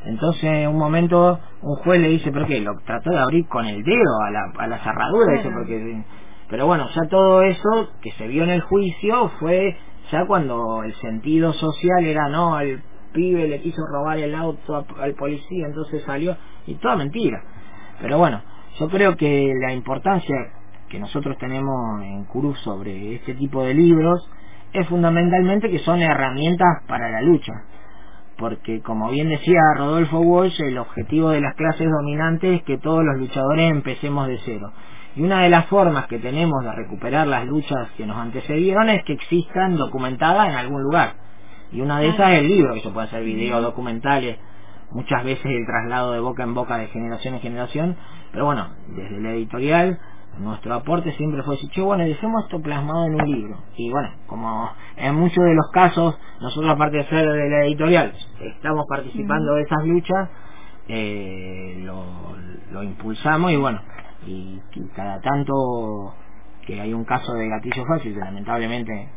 Entonces, 0.05 0.43
en 0.45 0.69
un 0.69 0.77
momento, 0.77 1.37
un 1.61 1.75
juez 1.83 1.99
le 1.99 2.07
dice, 2.07 2.31
¿pero 2.31 2.47
qué? 2.47 2.61
Lo 2.61 2.71
trató 2.85 3.09
de 3.09 3.19
abrir 3.19 3.45
con 3.47 3.65
el 3.65 3.83
dedo 3.83 4.21
a 4.25 4.31
la, 4.31 4.53
a 4.57 4.67
la 4.67 4.77
cerradura, 4.79 5.33
dice, 5.33 5.49
porque... 5.51 6.03
Pero 6.49 6.65
bueno, 6.65 6.87
ya 6.95 7.01
todo 7.09 7.41
eso 7.41 7.89
que 8.01 8.11
se 8.11 8.27
vio 8.27 8.43
en 8.43 8.51
el 8.51 8.61
juicio 8.61 9.29
fue 9.39 9.75
ya 10.11 10.25
cuando 10.25 10.83
el 10.83 10.93
sentido 10.95 11.53
social 11.53 12.05
era, 12.05 12.29
no, 12.29 12.55
al 12.55 12.81
pibe 13.13 13.47
le 13.47 13.61
quiso 13.61 13.85
robar 13.87 14.17
el 14.19 14.35
auto 14.35 14.85
al 14.99 15.13
policía, 15.15 15.67
entonces 15.67 16.03
salió, 16.03 16.35
y 16.65 16.75
toda 16.75 16.95
mentira. 16.95 17.43
Pero 18.01 18.17
bueno, 18.17 18.41
yo 18.79 18.89
creo 18.89 19.15
que 19.15 19.51
la 19.59 19.73
importancia 19.73 20.35
que 20.89 20.99
nosotros 20.99 21.37
tenemos 21.37 22.01
en 22.03 22.25
Cruz 22.25 22.59
sobre 22.59 23.15
este 23.15 23.33
tipo 23.33 23.63
de 23.63 23.73
libros 23.73 24.29
es 24.73 24.87
fundamentalmente 24.87 25.69
que 25.69 25.79
son 25.79 26.01
herramientas 26.01 26.83
para 26.87 27.09
la 27.09 27.21
lucha. 27.21 27.53
Porque 28.37 28.81
como 28.81 29.09
bien 29.09 29.29
decía 29.29 29.59
Rodolfo 29.75 30.19
Walsh, 30.19 30.61
el 30.61 30.77
objetivo 30.77 31.31
de 31.31 31.41
las 31.41 31.55
clases 31.55 31.89
dominantes 31.89 32.57
es 32.57 32.63
que 32.63 32.77
todos 32.77 33.03
los 33.03 33.17
luchadores 33.17 33.71
empecemos 33.71 34.27
de 34.27 34.37
cero. 34.45 34.71
Y 35.17 35.23
una 35.23 35.41
de 35.41 35.49
las 35.49 35.65
formas 35.65 36.05
que 36.05 36.19
tenemos 36.19 36.63
de 36.63 36.71
recuperar 36.71 37.25
las 37.27 37.43
luchas 37.45 37.89
que 37.97 38.05
nos 38.05 38.17
antecedieron 38.17 38.87
es 38.89 39.03
que 39.03 39.13
existan 39.13 39.75
documentadas 39.75 40.49
en 40.49 40.55
algún 40.55 40.83
lugar. 40.83 41.15
Y 41.71 41.81
una 41.81 41.99
de 41.99 42.09
esas 42.09 42.33
es 42.33 42.39
el 42.41 42.47
libro, 42.47 42.75
que 42.75 42.81
se 42.81 42.89
puede 42.89 43.07
hacer 43.07 43.23
videos 43.23 43.63
documentales, 43.63 44.37
muchas 44.91 45.23
veces 45.25 45.45
el 45.45 45.65
traslado 45.65 46.11
de 46.11 46.19
boca 46.19 46.43
en 46.43 46.53
boca 46.53 46.77
de 46.77 46.87
generación 46.89 47.33
en 47.33 47.41
generación, 47.41 47.97
pero 48.31 48.45
bueno, 48.45 48.69
desde 48.89 49.19
la 49.19 49.31
editorial 49.31 49.99
nuestro 50.37 50.75
aporte 50.75 51.11
siempre 51.13 51.41
fue 51.41 51.55
decir, 51.55 51.71
che, 51.71 51.81
bueno, 51.81 52.03
dejemos 52.03 52.43
esto 52.43 52.61
plasmado 52.61 53.07
en 53.07 53.15
un 53.15 53.31
libro. 53.31 53.57
Y 53.75 53.89
bueno, 53.89 54.09
como 54.27 54.69
en 54.97 55.15
muchos 55.15 55.43
de 55.43 55.55
los 55.55 55.71
casos, 55.73 56.15
nosotros 56.41 56.71
aparte 56.71 56.97
de 56.97 57.05
ser 57.05 57.27
de 57.27 57.49
la 57.49 57.65
editorial, 57.65 58.13
estamos 58.39 58.85
participando 58.87 59.55
de 59.55 59.61
esas 59.63 59.83
luchas, 59.83 60.29
eh, 60.87 61.81
lo, 61.83 62.03
lo, 62.71 62.83
impulsamos 62.83 63.51
y 63.51 63.57
bueno, 63.57 63.81
y, 64.25 64.59
cada 64.95 65.21
tanto 65.21 66.13
que 66.65 66.81
hay 66.81 66.93
un 66.93 67.05
caso 67.05 67.33
de 67.33 67.47
gatillo 67.47 67.85
fácil, 67.85 68.13
que 68.13 68.19
lamentablemente 68.19 69.09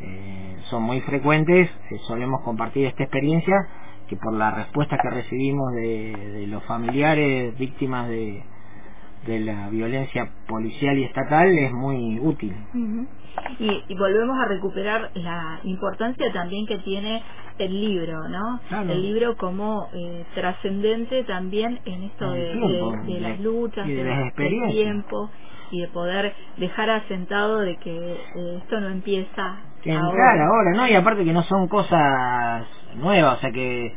eh, 0.00 0.56
son 0.70 0.82
muy 0.82 1.00
frecuentes, 1.00 1.70
eh, 1.90 1.98
solemos 2.06 2.42
compartir 2.42 2.86
esta 2.86 3.04
experiencia 3.04 3.56
que 4.08 4.16
por 4.16 4.34
la 4.34 4.50
respuesta 4.50 4.98
que 5.02 5.10
recibimos 5.10 5.72
de 5.72 6.44
los 6.48 6.62
familiares 6.64 7.56
víctimas 7.58 8.08
de, 8.08 8.42
de 9.26 9.40
la 9.40 9.68
violencia 9.68 10.30
policial 10.46 10.98
y 10.98 11.04
estatal 11.04 11.48
es 11.48 11.72
muy 11.72 12.18
útil. 12.20 12.54
y, 13.58 13.94
volvemos 13.94 14.36
a 14.38 14.48
recuperar 14.48 15.10
la 15.14 15.60
importancia 15.64 16.32
también 16.32 16.66
que 16.66 16.78
tiene 16.78 17.22
el 17.58 17.80
libro, 17.80 18.28
¿no? 18.28 18.60
El 18.70 19.02
libro 19.02 19.36
como 19.36 19.88
eh, 19.92 20.24
trascendente 20.34 21.24
también 21.24 21.80
en 21.84 22.04
esto 22.04 22.30
de, 22.32 23.20
las 23.20 23.40
luchas, 23.40 23.86
y 23.86 23.94
de, 23.94 24.04
las 24.04 24.34
del 24.34 24.70
tiempo 24.70 25.30
y 25.70 25.80
de 25.80 25.88
poder 25.88 26.34
dejar 26.58 26.90
asentado 26.90 27.60
de 27.60 27.76
que 27.76 28.12
eh, 28.12 28.58
esto 28.62 28.80
no 28.80 28.88
empieza 28.88 29.56
que 29.82 29.92
ahora. 29.92 30.46
ahora, 30.46 30.70
¿no? 30.76 30.88
Y 30.88 30.94
aparte 30.94 31.24
que 31.24 31.32
no 31.32 31.42
son 31.44 31.66
cosas 31.68 32.66
nuevas, 32.96 33.38
o 33.38 33.40
sea 33.40 33.50
que 33.50 33.94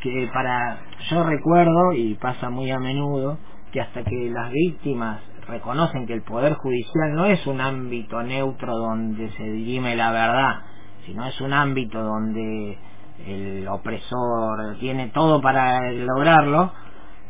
que 0.00 0.30
para 0.32 0.78
yo 1.10 1.24
recuerdo 1.24 1.92
y 1.92 2.14
pasa 2.14 2.48
muy 2.50 2.70
a 2.70 2.78
menudo 2.78 3.38
que 3.72 3.80
hasta 3.80 4.02
que 4.04 4.30
las 4.30 4.50
víctimas 4.52 5.20
reconocen 5.48 6.06
que 6.06 6.14
el 6.14 6.22
Poder 6.22 6.54
Judicial 6.54 7.14
no 7.14 7.26
es 7.26 7.46
un 7.46 7.60
ámbito 7.60 8.22
neutro 8.22 8.76
donde 8.76 9.30
se 9.32 9.44
dirime 9.44 9.96
la 9.96 10.12
verdad, 10.12 10.60
sino 11.06 11.26
es 11.26 11.40
un 11.40 11.52
ámbito 11.52 12.02
donde 12.02 12.78
el 13.26 13.68
opresor 13.68 14.78
tiene 14.78 15.08
todo 15.08 15.40
para 15.40 15.90
lograrlo, 15.92 16.72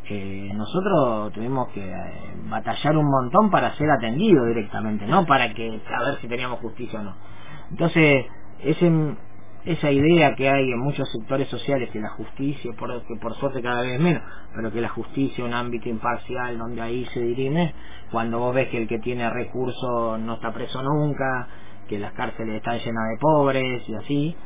eh, 0.09 0.51
nosotros 0.55 1.33
tuvimos 1.33 1.69
que 1.69 1.89
eh, 1.89 1.95
batallar 2.49 2.97
un 2.97 3.09
montón 3.09 3.51
para 3.51 3.75
ser 3.75 3.89
atendidos 3.91 4.47
directamente, 4.49 5.07
no 5.07 5.25
para 5.25 5.55
que 5.55 5.81
a 5.87 6.03
ver 6.03 6.17
si 6.21 6.29
teníamos 6.29 6.59
justicia 6.59 6.99
o 7.01 7.03
no. 7.05 7.15
Entonces, 7.71 8.27
ese 8.61 8.91
esa 9.65 9.91
idea 9.91 10.35
que 10.35 10.49
hay 10.49 10.73
en 10.73 10.79
muchos 10.79 11.11
sectores 11.13 11.49
sociales 11.49 11.91
que 11.91 12.01
la 12.01 12.11
justicia, 12.11 12.73
por, 12.79 12.91
que 13.07 13.17
por 13.17 13.35
suerte 13.35 13.63
cada 13.63 13.83
vez 13.83 14.01
menos, 14.01 14.23
pero 14.55 14.73
que 14.73 14.81
la 14.81 14.89
justicia 14.89 15.45
es 15.45 15.49
un 15.49 15.55
ámbito 15.55 15.89
imparcial 15.89 16.59
donde 16.59 16.81
ahí 16.81 17.05
se 17.13 17.21
dirime, 17.21 17.75
cuando 18.11 18.39
vos 18.39 18.55
ves 18.55 18.69
que 18.69 18.79
el 18.79 18.89
que 18.89 18.99
tiene 18.99 19.29
recursos 19.29 20.19
no 20.21 20.35
está 20.35 20.53
preso 20.53 20.83
nunca, 20.83 21.49
que 21.89 21.99
las 21.99 22.13
cárceles 22.13 22.57
están 22.57 22.79
llenas 22.79 23.09
de 23.11 23.19
pobres 23.21 23.89
y 23.89 23.95
así, 23.95 24.37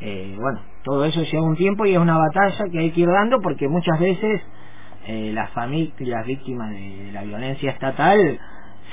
eh, 0.00 0.36
bueno, 0.38 0.60
todo 0.82 1.04
eso 1.04 1.22
lleva 1.22 1.42
un 1.42 1.56
tiempo 1.56 1.86
y 1.86 1.92
es 1.92 1.98
una 1.98 2.18
batalla 2.18 2.64
que 2.70 2.78
hay 2.78 2.90
que 2.90 3.00
ir 3.00 3.08
dando 3.08 3.40
porque 3.40 3.68
muchas 3.68 3.98
veces 4.00 4.42
eh, 5.06 5.32
las 5.34 5.50
las 5.54 6.26
víctimas 6.26 6.70
de 6.70 7.10
la 7.12 7.22
violencia 7.22 7.70
estatal 7.70 8.38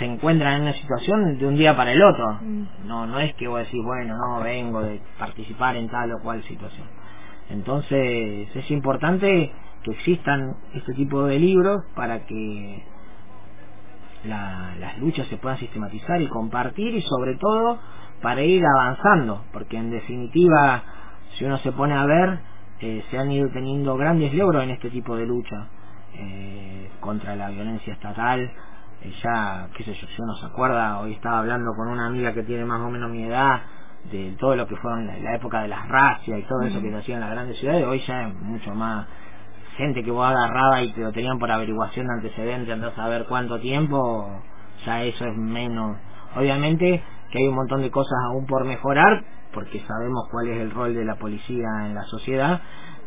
se 0.02 0.06
encuentran 0.08 0.56
en 0.56 0.62
una 0.64 0.74
situación 0.74 1.38
de 1.38 1.46
un 1.46 1.56
día 1.56 1.76
para 1.78 1.92
el 1.92 2.02
otro. 2.02 2.40
Mm. 2.42 2.88
No, 2.88 3.06
no 3.06 3.20
es 3.20 3.36
que 3.36 3.48
vos 3.48 3.60
decís, 3.60 3.84
bueno, 3.84 4.18
no, 4.18 4.42
vengo 4.42 4.82
de 4.82 5.00
participar 5.20 5.76
en 5.76 5.90
tal 5.90 6.12
o 6.14 6.20
cual 6.24 6.42
situación. 6.46 6.88
Entonces 7.52 8.50
es 8.56 8.72
importante 8.72 9.52
que 9.84 9.92
existan 9.92 10.56
este 10.74 10.96
tipo 10.96 11.24
de 11.26 11.38
libros 11.38 11.84
para 11.96 12.26
que 12.26 12.84
las 14.26 14.98
luchas 14.98 15.28
se 15.28 15.38
puedan 15.38 15.60
sistematizar 15.60 16.20
y 16.20 16.28
compartir 16.28 16.96
y 16.96 17.02
sobre 17.02 17.36
todo 17.36 17.78
para 18.24 18.42
ir 18.42 18.64
avanzando, 18.66 19.44
porque 19.54 19.78
en 19.78 19.92
definitiva, 19.92 20.84
si 21.34 21.46
uno 21.46 21.58
se 21.60 21.72
pone 21.74 21.94
a 21.94 22.06
ver, 22.06 22.40
eh, 22.80 23.04
se 23.12 23.20
han 23.20 23.32
ido 23.32 23.50
teniendo 23.50 23.96
grandes 23.98 24.34
logros 24.34 24.64
en 24.64 24.72
este 24.72 24.90
tipo 24.90 25.16
de 25.16 25.28
lucha 25.28 25.68
eh, 26.16 26.90
contra 27.00 27.36
la 27.36 27.50
violencia 27.52 27.94
estatal, 27.94 28.52
ya, 29.10 29.70
qué 29.76 29.84
sé 29.84 29.94
yo, 29.94 30.08
si 30.08 30.22
uno 30.22 30.36
se 30.36 30.46
acuerda, 30.46 31.00
hoy 31.00 31.14
estaba 31.14 31.40
hablando 31.40 31.72
con 31.76 31.88
una 31.88 32.08
amiga 32.08 32.34
que 32.34 32.44
tiene 32.44 32.66
más 32.66 32.82
o 32.82 32.90
menos 32.90 33.10
mi 33.10 33.24
edad, 33.24 33.62
de 34.12 34.36
todo 34.40 34.56
lo 34.56 34.68
que 34.68 34.76
fueron 34.78 35.06
la, 35.08 35.18
la 35.18 35.36
época 35.36 35.62
de 35.62 35.68
las 35.68 35.88
racias 35.88 36.40
y 36.40 36.44
todo 36.44 36.62
eso 36.64 36.82
que 36.82 36.90
se 36.90 36.98
hacía 36.98 37.16
en 37.16 37.22
las 37.22 37.32
grandes 37.32 37.58
ciudades, 37.60 37.86
hoy 37.86 38.00
ya 38.00 38.28
es 38.28 38.36
mucho 38.36 38.74
más 38.74 39.08
gente 39.78 40.04
que 40.04 40.12
vos 40.12 40.26
agarraba 40.26 40.82
y 40.84 40.92
te 40.94 41.02
lo 41.02 41.12
tenían 41.12 41.40
por 41.40 41.52
averiguación 41.52 42.08
de 42.08 42.14
antecedentes, 42.14 42.74
andás 42.74 42.98
a 42.98 43.08
ver 43.08 43.26
cuánto 43.28 43.60
tiempo, 43.60 44.42
ya 44.86 45.04
eso 45.04 45.26
es 45.26 45.36
menos. 45.36 45.98
Obviamente 46.36 47.04
que 47.32 47.40
hay 47.40 47.48
un 47.48 47.56
montón 47.56 47.82
de 47.82 47.92
cosas 47.92 48.18
aún 48.26 48.46
por 48.46 48.66
mejorar, 48.66 49.24
porque 49.54 49.80
sabemos 49.82 50.28
cuál 50.32 50.50
es 50.50 50.60
el 50.60 50.72
rol 50.72 50.94
de 50.94 51.06
la 51.06 51.16
policía 51.16 51.68
en 51.86 51.96
la 51.96 52.04
sociedad, 52.04 52.62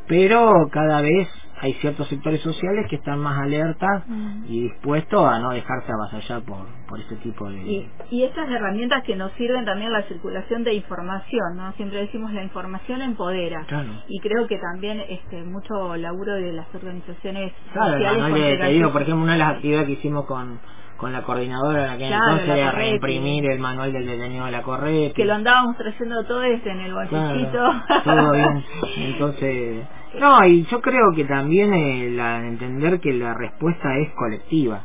pero 0.07 0.69
cada 0.71 1.01
vez 1.01 1.29
hay 1.61 1.75
ciertos 1.75 2.09
sectores 2.09 2.41
sociales 2.41 2.87
que 2.89 2.97
están 2.97 3.19
más 3.19 3.39
alertas 3.39 4.05
mm. 4.07 4.45
y 4.49 4.63
dispuestos 4.63 5.25
a 5.27 5.39
no 5.39 5.51
dejarse 5.51 5.93
avasallar 5.93 6.43
por, 6.43 6.67
por 6.89 7.01
este 7.01 7.17
tipo 7.17 7.49
de... 7.49 7.63
Y, 7.63 7.91
y 8.11 8.25
estas 8.25 8.49
herramientas 8.51 9.03
que 9.05 9.17
nos 9.17 9.33
sirven 9.33 9.65
también 9.65 9.93
la 9.93 10.03
circulación 10.03 10.65
de 10.65 10.75
información, 10.75 11.57
¿no? 11.57 11.73
Siempre 11.73 12.01
decimos 12.01 12.33
la 12.33 12.43
información 12.43 13.03
empodera. 13.03 13.67
Y 14.09 14.21
creo 14.21 14.47
que 14.47 14.59
también 14.59 15.01
este 15.09 15.43
mucho 15.45 15.97
laburo 15.97 16.35
de 16.35 16.53
las 16.53 16.67
organizaciones 16.75 17.53
sociales... 17.73 18.59
te 18.59 18.69
digo, 18.69 18.93
por 18.93 19.03
ejemplo, 19.03 19.23
una 19.23 19.33
de 19.33 19.39
las 19.39 19.55
actividades 19.55 19.87
que 19.87 19.93
hicimos 19.93 20.27
con 20.27 20.59
con 20.97 21.13
la 21.13 21.23
coordinadora 21.23 21.87
en 21.87 21.91
aquel 21.91 22.13
entonces 22.13 22.67
a 22.67 22.71
reimprimir 22.71 23.47
el 23.47 23.59
manual 23.59 23.93
del 23.93 24.07
detenido 24.07 24.47
de 24.47 24.53
la 24.53 24.63
correa 24.63 25.13
que 25.13 25.25
lo 25.25 25.35
andábamos 25.35 25.77
trayendo 25.77 26.25
todo 26.25 26.43
este 26.43 26.71
en 26.71 26.81
el 26.81 26.95
bolsillito 26.95 27.83
todo 28.05 28.33
bien 28.33 28.65
entonces 28.99 29.87
no 30.19 30.47
y 30.47 30.65
yo 30.65 30.81
creo 30.81 31.13
que 31.15 31.25
también 31.25 31.75
el 31.75 32.19
entender 32.21 33.01
que 33.01 33.13
la 33.13 33.35
respuesta 33.35 33.97
es 33.99 34.13
colectiva 34.15 34.85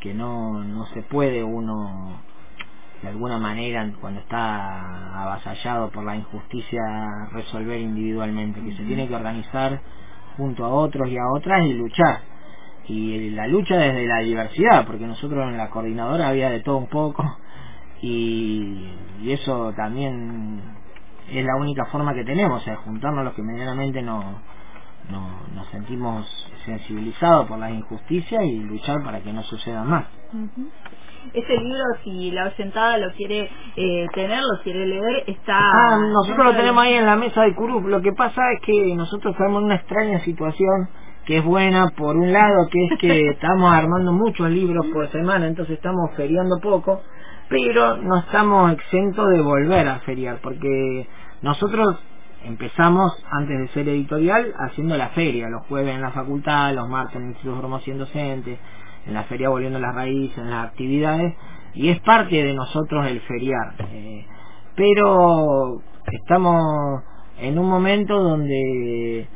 que 0.00 0.14
no 0.14 0.62
no 0.62 0.86
se 0.86 1.02
puede 1.02 1.42
uno 1.42 2.22
de 3.02 3.08
alguna 3.08 3.38
manera 3.38 3.88
cuando 4.00 4.20
está 4.20 5.22
avasallado 5.22 5.90
por 5.90 6.04
la 6.04 6.16
injusticia 6.16 6.80
resolver 7.32 7.80
individualmente 7.80 8.60
que 8.60 8.76
se 8.76 8.84
tiene 8.84 9.08
que 9.08 9.14
organizar 9.14 9.80
junto 10.36 10.64
a 10.64 10.68
otros 10.68 11.08
y 11.08 11.16
a 11.16 11.26
otras 11.32 11.66
y 11.66 11.74
luchar 11.74 12.37
y 12.88 13.30
la 13.30 13.46
lucha 13.46 13.76
desde 13.76 14.06
la 14.06 14.20
diversidad, 14.20 14.86
porque 14.86 15.06
nosotros 15.06 15.46
en 15.46 15.58
la 15.58 15.70
coordinadora 15.70 16.28
había 16.28 16.50
de 16.50 16.60
todo 16.60 16.78
un 16.78 16.88
poco 16.88 17.22
y, 18.02 18.88
eso 19.26 19.72
también 19.76 20.62
es 21.30 21.44
la 21.44 21.56
única 21.56 21.84
forma 21.86 22.14
que 22.14 22.24
tenemos, 22.24 22.62
o 22.62 22.64
sea, 22.64 22.76
juntarnos 22.76 23.24
los 23.24 23.34
que 23.34 23.42
medianamente 23.42 24.00
no, 24.00 24.20
no 25.10 25.40
nos 25.54 25.66
sentimos 25.68 26.26
sensibilizados 26.64 27.46
por 27.46 27.58
las 27.58 27.72
injusticias 27.72 28.42
y 28.44 28.60
luchar 28.60 29.02
para 29.04 29.20
que 29.20 29.32
no 29.32 29.42
suceda 29.42 29.84
más. 29.84 30.06
Ese 31.34 31.56
libro, 31.56 31.84
si 32.04 32.30
la 32.30 32.46
oyentada 32.46 32.96
lo 32.96 33.12
quiere 33.12 33.50
eh, 33.76 34.06
tener, 34.14 34.40
lo 34.40 34.62
quiere 34.62 34.86
leer, 34.86 35.24
está... 35.26 35.58
Ah, 35.58 35.98
nosotros 35.98 36.46
lo 36.46 36.56
tenemos 36.56 36.82
ahí 36.82 36.94
en 36.94 37.04
la 37.04 37.16
mesa 37.16 37.42
de 37.42 37.54
Curup. 37.54 37.86
Lo 37.86 38.00
que 38.00 38.12
pasa 38.12 38.40
es 38.52 38.60
que 38.64 38.94
nosotros 38.94 39.34
estamos 39.34 39.58
en 39.58 39.64
una 39.66 39.74
extraña 39.74 40.20
situación 40.20 40.88
que 41.28 41.36
es 41.36 41.44
buena 41.44 41.90
por 41.90 42.16
un 42.16 42.32
lado, 42.32 42.68
que 42.72 42.86
es 42.86 42.98
que 42.98 43.28
estamos 43.32 43.70
armando 43.70 44.12
muchos 44.12 44.48
libros 44.48 44.86
por 44.86 45.12
semana, 45.12 45.46
entonces 45.46 45.76
estamos 45.76 46.10
feriando 46.16 46.58
poco, 46.58 47.02
pero 47.50 47.98
no 47.98 48.20
estamos 48.20 48.72
exentos 48.72 49.28
de 49.28 49.42
volver 49.42 49.86
a 49.88 49.98
feriar, 50.00 50.38
porque 50.42 51.06
nosotros 51.42 52.02
empezamos 52.44 53.12
antes 53.30 53.58
de 53.58 53.68
ser 53.68 53.90
editorial 53.90 54.54
haciendo 54.58 54.96
la 54.96 55.10
feria, 55.10 55.50
los 55.50 55.66
jueves 55.66 55.94
en 55.94 56.00
la 56.00 56.12
facultad, 56.12 56.72
los 56.74 56.88
martes 56.88 57.16
en 57.16 57.24
el 57.24 57.28
Instituto 57.28 57.56
de 57.56 57.60
Formación 57.60 57.98
Docente, 57.98 58.58
en 59.06 59.12
la 59.12 59.24
feria 59.24 59.50
volviendo 59.50 59.76
a 59.76 59.82
las 59.82 59.94
raíces, 59.94 60.38
en 60.38 60.48
las 60.48 60.68
actividades, 60.68 61.34
y 61.74 61.90
es 61.90 62.00
parte 62.00 62.42
de 62.42 62.54
nosotros 62.54 63.06
el 63.06 63.20
feriar. 63.20 63.74
Eh, 63.80 64.26
pero 64.74 65.82
estamos 66.06 67.02
en 67.38 67.58
un 67.58 67.68
momento 67.68 68.18
donde, 68.18 69.28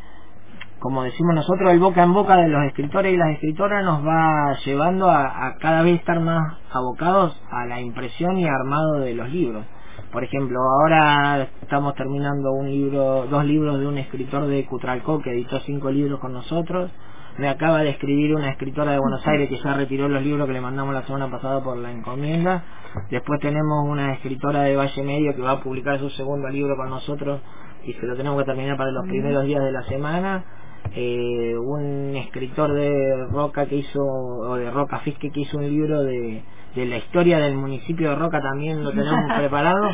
como 0.82 1.04
decimos 1.04 1.34
nosotros, 1.34 1.70
el 1.70 1.78
boca 1.78 2.02
en 2.02 2.12
boca 2.12 2.36
de 2.36 2.48
los 2.48 2.64
escritores 2.64 3.14
y 3.14 3.16
las 3.16 3.30
escritoras 3.30 3.84
nos 3.84 4.04
va 4.04 4.52
llevando 4.64 5.08
a, 5.08 5.46
a 5.46 5.56
cada 5.58 5.82
vez 5.82 6.00
estar 6.00 6.18
más 6.20 6.58
abocados 6.72 7.40
a 7.50 7.64
la 7.66 7.80
impresión 7.80 8.36
y 8.36 8.46
armado 8.46 8.98
de 8.98 9.14
los 9.14 9.30
libros. 9.30 9.64
Por 10.10 10.24
ejemplo, 10.24 10.58
ahora 10.60 11.48
estamos 11.62 11.94
terminando 11.94 12.52
un 12.52 12.68
libro, 12.68 13.26
dos 13.30 13.44
libros 13.44 13.78
de 13.78 13.86
un 13.86 13.96
escritor 13.98 14.46
de 14.46 14.66
Cutralcó 14.66 15.20
que 15.22 15.30
editó 15.30 15.60
cinco 15.60 15.90
libros 15.90 16.18
con 16.18 16.32
nosotros 16.32 16.90
me 17.38 17.48
acaba 17.48 17.78
de 17.78 17.90
escribir 17.90 18.34
una 18.34 18.50
escritora 18.50 18.92
de 18.92 18.98
Buenos 18.98 19.26
Aires 19.26 19.48
que 19.48 19.56
ya 19.56 19.72
retiró 19.72 20.06
los 20.06 20.22
libros 20.22 20.46
que 20.46 20.52
le 20.52 20.60
mandamos 20.60 20.92
la 20.92 21.02
semana 21.06 21.30
pasada 21.30 21.62
por 21.62 21.78
la 21.78 21.90
encomienda. 21.90 22.62
Después 23.10 23.40
tenemos 23.40 23.88
una 23.88 24.12
escritora 24.12 24.62
de 24.64 24.76
Valle 24.76 25.02
Medio 25.02 25.34
que 25.34 25.40
va 25.40 25.52
a 25.52 25.60
publicar 25.62 25.98
su 25.98 26.10
segundo 26.10 26.48
libro 26.48 26.76
con 26.76 26.90
nosotros 26.90 27.40
y 27.84 27.94
se 27.94 28.06
lo 28.06 28.16
tenemos 28.16 28.38
que 28.38 28.44
terminar 28.44 28.76
para 28.76 28.90
los 28.90 29.06
primeros 29.08 29.44
días 29.44 29.62
de 29.62 29.72
la 29.72 29.82
semana. 29.84 30.44
Eh, 30.94 31.54
un 31.56 32.16
escritor 32.16 32.74
de 32.74 33.26
Roca 33.30 33.66
que 33.66 33.76
hizo, 33.76 34.00
o 34.02 34.56
de 34.56 34.70
Roca 34.70 34.98
Fisque 34.98 35.30
que 35.30 35.40
hizo 35.40 35.56
un 35.56 35.68
libro 35.68 36.02
de, 36.02 36.42
de 36.74 36.86
la 36.86 36.96
historia 36.96 37.38
del 37.38 37.54
municipio 37.54 38.10
de 38.10 38.16
Roca 38.16 38.40
también 38.40 38.82
lo 38.82 38.90
tenemos 38.90 39.32
preparado. 39.38 39.88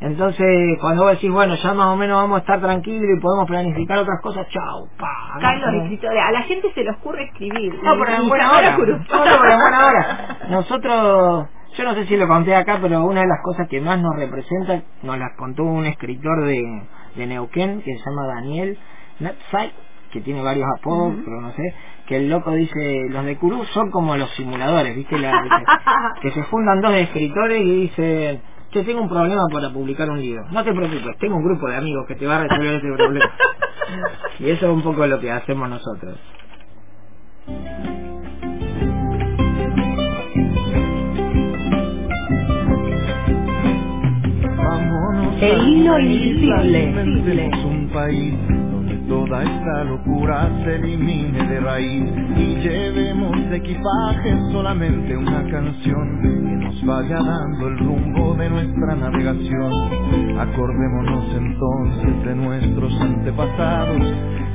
Entonces, 0.00 0.46
cuando 0.80 1.04
vos 1.04 1.12
decís, 1.12 1.30
bueno, 1.30 1.54
ya 1.54 1.74
más 1.74 1.86
o 1.86 1.96
menos 1.96 2.20
vamos 2.20 2.38
a 2.38 2.40
estar 2.40 2.60
tranquilos 2.60 3.08
y 3.16 3.20
podemos 3.20 3.46
planificar 3.46 3.98
otras 3.98 4.20
cosas, 4.20 4.48
chau, 4.48 4.88
pa. 4.98 5.38
los 5.40 5.82
escritores. 5.84 6.22
A 6.22 6.32
la 6.32 6.42
gente 6.42 6.72
se 6.74 6.82
le 6.82 6.90
ocurre 6.90 7.24
escribir. 7.24 7.72
No, 7.82 7.92
pero 7.98 8.22
en 8.22 8.28
buena 8.28 8.52
hora. 8.52 8.76
No, 8.76 8.84
pero 8.84 9.52
en 9.52 9.60
buena 9.60 9.86
hora. 9.86 10.38
Nosotros, 10.50 11.48
yo 11.76 11.84
no 11.84 11.94
sé 11.94 12.06
si 12.06 12.16
lo 12.16 12.26
conté 12.26 12.54
acá, 12.56 12.80
pero 12.82 13.04
una 13.04 13.20
de 13.20 13.28
las 13.28 13.38
cosas 13.44 13.68
que 13.68 13.80
más 13.80 14.00
nos 14.00 14.16
representa, 14.16 14.82
nos 15.02 15.18
las 15.18 15.36
contó 15.38 15.62
un 15.62 15.86
escritor 15.86 16.46
de, 16.46 16.82
de 17.14 17.26
Neuquén, 17.26 17.82
que 17.82 17.96
se 17.96 18.04
llama 18.04 18.26
Daniel 18.26 18.78
Netzai, 19.20 19.72
que 20.12 20.20
tiene 20.20 20.42
varios 20.42 20.68
apodos, 20.78 21.14
pero 21.24 21.40
no 21.40 21.52
sé, 21.52 21.74
que 22.06 22.16
el 22.16 22.28
loco 22.28 22.52
dice, 22.52 23.08
los 23.08 23.24
de 23.24 23.36
Curú 23.38 23.64
son 23.72 23.90
como 23.90 24.16
los 24.16 24.30
simuladores, 24.32 24.94
¿viste? 24.94 25.18
La, 25.18 25.42
que 26.22 26.30
se 26.30 26.42
fundan 26.44 26.80
dos 26.80 26.92
escritores 26.94 27.60
y 27.62 27.80
dicen, 27.82 28.42
yo 28.72 28.84
tengo 28.84 29.02
un 29.02 29.08
problema 29.08 29.42
para 29.52 29.70
publicar 29.70 30.10
un 30.10 30.20
libro. 30.20 30.44
No 30.50 30.62
te 30.62 30.72
preocupes, 30.72 31.18
tengo 31.18 31.36
un 31.36 31.44
grupo 31.44 31.68
de 31.68 31.76
amigos 31.76 32.06
que 32.06 32.14
te 32.14 32.26
va 32.26 32.36
a 32.36 32.42
resolver 32.44 32.74
ese 32.74 32.92
problema. 32.94 33.30
y 34.38 34.50
eso 34.50 34.66
es 34.66 34.72
un 34.72 34.82
poco 34.82 35.06
lo 35.06 35.18
que 35.18 35.30
hacemos 35.30 35.68
nosotros. 35.68 36.18
El 45.40 45.68
hilo 45.68 45.98
invisible. 45.98 46.92
Un 47.64 47.90
país 47.92 48.61
toda 49.12 49.42
esta 49.42 49.84
locura 49.84 50.50
se 50.64 50.76
elimine 50.76 51.46
de 51.46 51.60
raíz 51.60 52.10
y 52.34 52.54
llevemos 52.60 53.36
de 53.50 53.56
equipaje 53.58 54.38
solamente 54.50 55.14
una 55.14 55.44
canción 55.50 56.62
vaya 56.84 57.16
dando 57.22 57.68
el 57.68 57.78
rumbo 57.78 58.34
de 58.34 58.48
nuestra 58.48 58.96
navegación. 58.96 60.38
Acordémonos 60.38 61.24
entonces 61.34 62.24
de 62.24 62.34
nuestros 62.34 63.00
antepasados, 63.00 64.02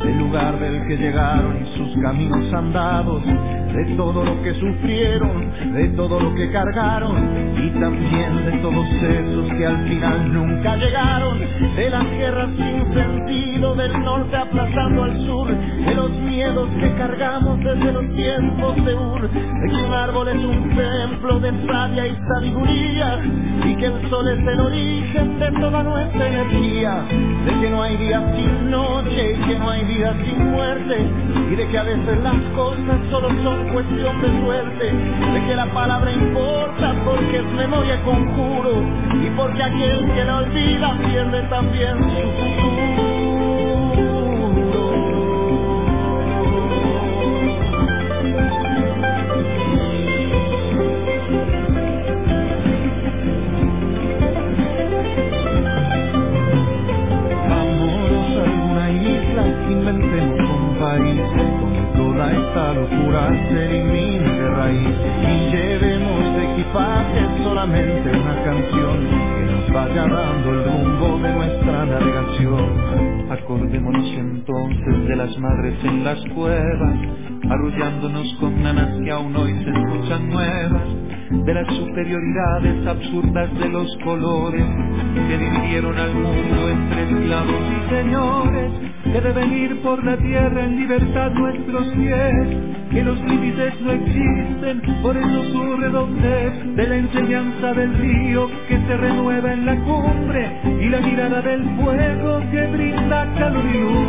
del 0.04 0.18
lugar 0.18 0.60
del 0.60 0.88
que 0.88 0.98
llegaron 0.98 1.58
y 1.64 1.78
sus 1.78 2.02
caminos 2.02 2.54
andados, 2.54 3.24
de 3.26 3.96
todo 3.96 4.24
lo 4.24 4.42
que 4.42 4.54
sufrieron, 4.54 5.74
de 5.74 5.90
todo 5.90 6.20
lo 6.20 6.34
que 6.36 6.50
cargaron 6.52 7.16
y 7.58 7.70
también 7.80 8.46
de 8.46 8.52
todos 8.60 8.88
esos 8.88 9.50
que 9.58 9.66
al 9.66 9.88
final 9.88 10.34
nunca 10.34 10.76
llegaron, 10.78 11.40
de 11.76 11.90
las 11.90 12.10
guerras 12.12 12.50
sin 12.56 12.94
sentido, 12.94 13.76
del 13.76 14.04
norte 14.04 14.36
aplazando 14.36 15.04
al 15.04 15.26
sur, 15.26 15.48
de 15.48 15.96
los 15.96 16.12
miedos 16.12 16.70
que 16.80 16.94
cargamos 16.96 17.60
desde 17.60 17.92
los 17.92 18.16
tiempos 18.16 18.76
de 18.86 18.96
Ur, 18.96 19.30
de 19.30 19.70
que 19.70 19.76
un 19.76 19.94
árbol 19.94 20.28
es 20.30 20.44
un 20.44 20.76
templo 20.76 21.40
de 21.40 21.68
sabia 21.68 22.08
y 22.08 22.18
sabiduría 22.34 23.20
y 23.66 23.76
que 23.76 23.86
el 23.86 24.10
sol 24.10 24.28
es 24.28 24.48
el 24.48 24.60
origen 24.60 25.40
de 25.40 25.52
toda 25.60 25.84
nuestra 25.84 26.28
energía, 26.28 27.04
de 27.46 27.62
que 27.62 27.70
no 27.70 27.82
hay 27.82 27.98
día 27.98 28.34
sin 28.36 28.72
noche 28.72 29.34
y 29.34 29.48
que 29.48 29.60
no 29.60 29.70
hay 29.70 29.87
día 29.88 30.14
sin 30.24 30.52
muerte. 30.52 31.10
Y 31.52 31.56
de 31.56 31.68
que 31.68 31.78
a 31.78 31.84
veces 31.84 32.20
las 32.22 32.42
cosas 32.56 33.00
solo 33.10 33.30
son 33.44 33.70
cuestión 33.70 34.22
de 34.22 34.42
suerte, 34.42 34.92
de 35.34 35.46
que 35.48 35.56
la 35.56 35.66
palabra 35.74 36.12
importa 36.12 36.94
porque 37.06 37.38
es 37.38 37.52
memoria 37.54 38.02
conjuro. 38.04 38.84
Y 39.24 39.30
porque 39.36 39.64
aquel 39.64 40.12
que 40.14 40.24
la 40.26 40.38
olvida 40.38 40.98
pierde 41.06 41.42
también 41.44 41.98
su 41.98 42.22
futuro. 42.32 43.17
Locura 62.58 63.30
se 63.50 63.66
elimine 63.66 64.50
raíz 64.50 64.98
y 65.22 65.56
llevemos 65.56 66.18
equipaje 66.58 67.44
solamente 67.44 68.10
una 68.10 68.44
canción 68.44 68.98
que 69.36 69.52
nos 69.52 69.74
vaya 69.74 70.08
dando 70.08 70.50
el 70.52 70.64
rumbo 70.66 71.20
de 71.20 71.34
nuestra 71.34 71.86
navegación. 71.86 73.32
Acordémonos 73.32 74.06
entonces 74.06 75.08
de 75.08 75.16
las 75.16 75.38
madres 75.38 75.76
en 75.84 76.04
las 76.04 76.20
cuevas, 76.34 76.98
arrullándonos 77.50 78.34
con 78.40 78.64
nanas 78.64 78.90
que 79.04 79.12
aún 79.12 79.36
hoy 79.36 79.54
se 79.64 79.70
escuchan 79.70 80.30
nuevas, 80.30 80.88
de 81.30 81.54
las 81.54 81.68
superioridades 81.76 82.88
absurdas 82.88 83.54
de 83.60 83.70
los 83.70 83.98
colores 84.04 84.66
que 85.28 85.38
dividieron 85.38 85.98
al 85.98 86.14
mundo 86.14 86.70
entre 86.70 87.04
esclavos 87.04 87.62
y 87.72 87.90
señores 87.90 88.72
que 89.04 89.22
deben 89.22 89.54
ir 89.54 89.82
por 89.82 90.04
la 90.04 90.18
tierra 90.18 90.64
en 90.64 90.78
libertad 90.78 91.32
nuestros 91.32 91.88
pies, 91.94 92.48
que 92.92 93.04
los 93.04 93.20
límites 93.22 93.80
no 93.82 93.92
existen, 93.92 94.82
por 95.02 95.18
eso 95.18 95.44
su 95.52 95.78
redondez 95.78 96.76
de 96.76 96.88
la 96.88 96.96
enseñanza 96.98 97.74
del 97.74 97.94
río 97.96 98.50
que 98.68 98.78
se 98.78 98.98
renueva 98.98 99.54
en 99.54 99.66
la 99.66 99.76
cumbre 99.82 100.62
y 100.80 100.90
la 100.90 101.00
mirada 101.00 101.42
del 101.42 101.64
fuego 101.76 102.42
que 102.52 102.68
brinda 102.68 103.34
calor 103.38 104.08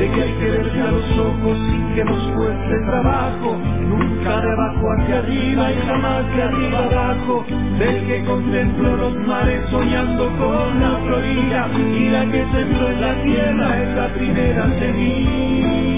de 0.00 0.10
que 0.10 0.22
hay 0.22 0.32
que 0.32 0.50
verse 0.50 0.80
a 0.80 0.90
los 0.90 1.18
ojos 1.18 1.58
sin 1.68 1.94
que 1.94 2.04
nos 2.04 2.22
cueste 2.32 2.80
trabajo, 2.86 3.58
nunca 3.88 4.40
de 4.40 4.52
abajo 4.52 4.92
hacia 4.92 5.18
arriba 5.18 5.72
y 5.72 5.76
jamás 5.86 6.36
de 6.36 6.42
arriba 6.42 6.78
abajo, 6.78 7.44
del 7.78 8.06
que 8.06 8.24
contempló 8.24 8.96
los 8.96 9.14
mares 9.26 9.60
soñando 9.70 10.26
con 10.38 10.80
la 10.80 10.98
florida 11.04 11.68
y 11.76 12.08
la 12.08 12.24
que 12.30 12.46
sembró 12.52 12.88
en 12.88 13.00
la 13.00 13.22
tierra 13.22 13.82
es 13.82 13.96
la 13.96 14.08
primera 14.14 14.78
semilla. 14.78 15.90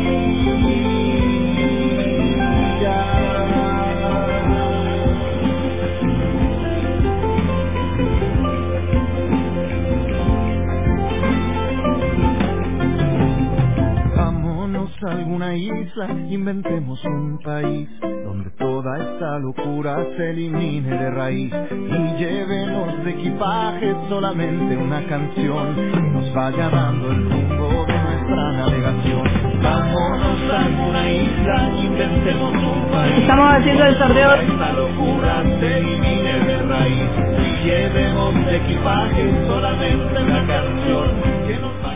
Isla 15.57 16.11
inventemos 16.31 17.05
un 17.05 17.39
país 17.39 17.89
donde 18.01 18.51
toda 18.51 18.99
esta 18.99 19.39
locura 19.39 19.97
se 20.17 20.31
elimine 20.31 20.89
de 20.89 21.11
raíz 21.11 21.53
y 21.71 22.19
llevemos 22.19 23.05
de 23.05 23.11
equipaje 23.11 23.95
solamente 24.09 24.77
una 24.77 25.05
canción 25.07 25.75
que 25.75 26.01
nos 26.01 26.35
vaya 26.35 26.69
dando 26.71 27.11
el 27.11 27.31
rumbo 27.31 27.85
de 27.87 27.99
nuestra 27.99 28.53
navegación. 28.53 29.23
Vámonos 29.63 30.51
a 30.51 30.65
alguna 30.65 31.11
isla, 31.11 31.71
inventemos 31.83 32.53
un 32.53 32.91
país. 32.91 33.19
Estamos 33.19 33.55
haciendo 33.55 33.85
el 33.85 33.99
sorteo. 33.99 34.35
Esta 34.35 34.73
locura 34.73 35.43
se 35.61 35.79
elimine 35.79 36.41
de 36.47 36.63
raíz 36.63 37.11
y 37.39 37.67
llevemos 37.67 38.35
de 38.47 38.57
equipaje 38.57 39.47
solamente 39.47 40.23
una 40.23 40.47
canción 40.47 41.11
que 41.47 41.59
nos 41.59 41.83
vaya. 41.83 41.92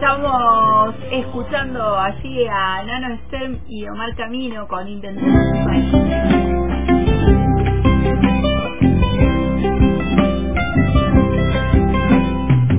Estamos 0.00 0.94
escuchando 1.12 1.98
allí 1.98 2.46
a 2.48 2.82
Nano 2.84 3.18
Stem 3.26 3.60
y 3.68 3.86
Omar 3.86 4.16
Camino 4.16 4.66
con 4.66 4.88
país. 5.66 5.92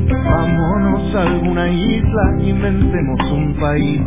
Vámonos 0.09 1.15
a 1.15 1.21
alguna 1.21 1.69
isla, 1.69 2.37
inventemos 2.41 3.31
un 3.31 3.55
país 3.59 4.01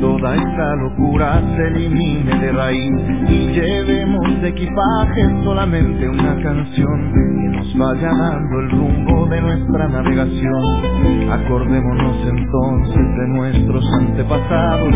toda 0.00 0.34
esta 0.34 0.76
locura 0.76 1.42
se 1.56 1.66
elimine 1.68 2.38
de 2.38 2.52
raíz 2.52 2.92
y 3.28 3.52
llevemos 3.52 4.42
de 4.42 4.48
equipaje 4.48 5.44
solamente 5.44 6.08
una 6.08 6.40
canción 6.42 7.12
que 7.12 7.56
nos 7.56 7.78
vaya 7.78 8.08
dando 8.08 8.60
el 8.60 8.70
rumbo 8.70 9.26
de 9.26 9.40
nuestra 9.40 9.88
navegación. 9.88 11.30
Acordémonos 11.30 12.16
entonces 12.26 13.16
de 13.16 13.28
nuestros 13.28 13.84
antepasados, 13.94 14.94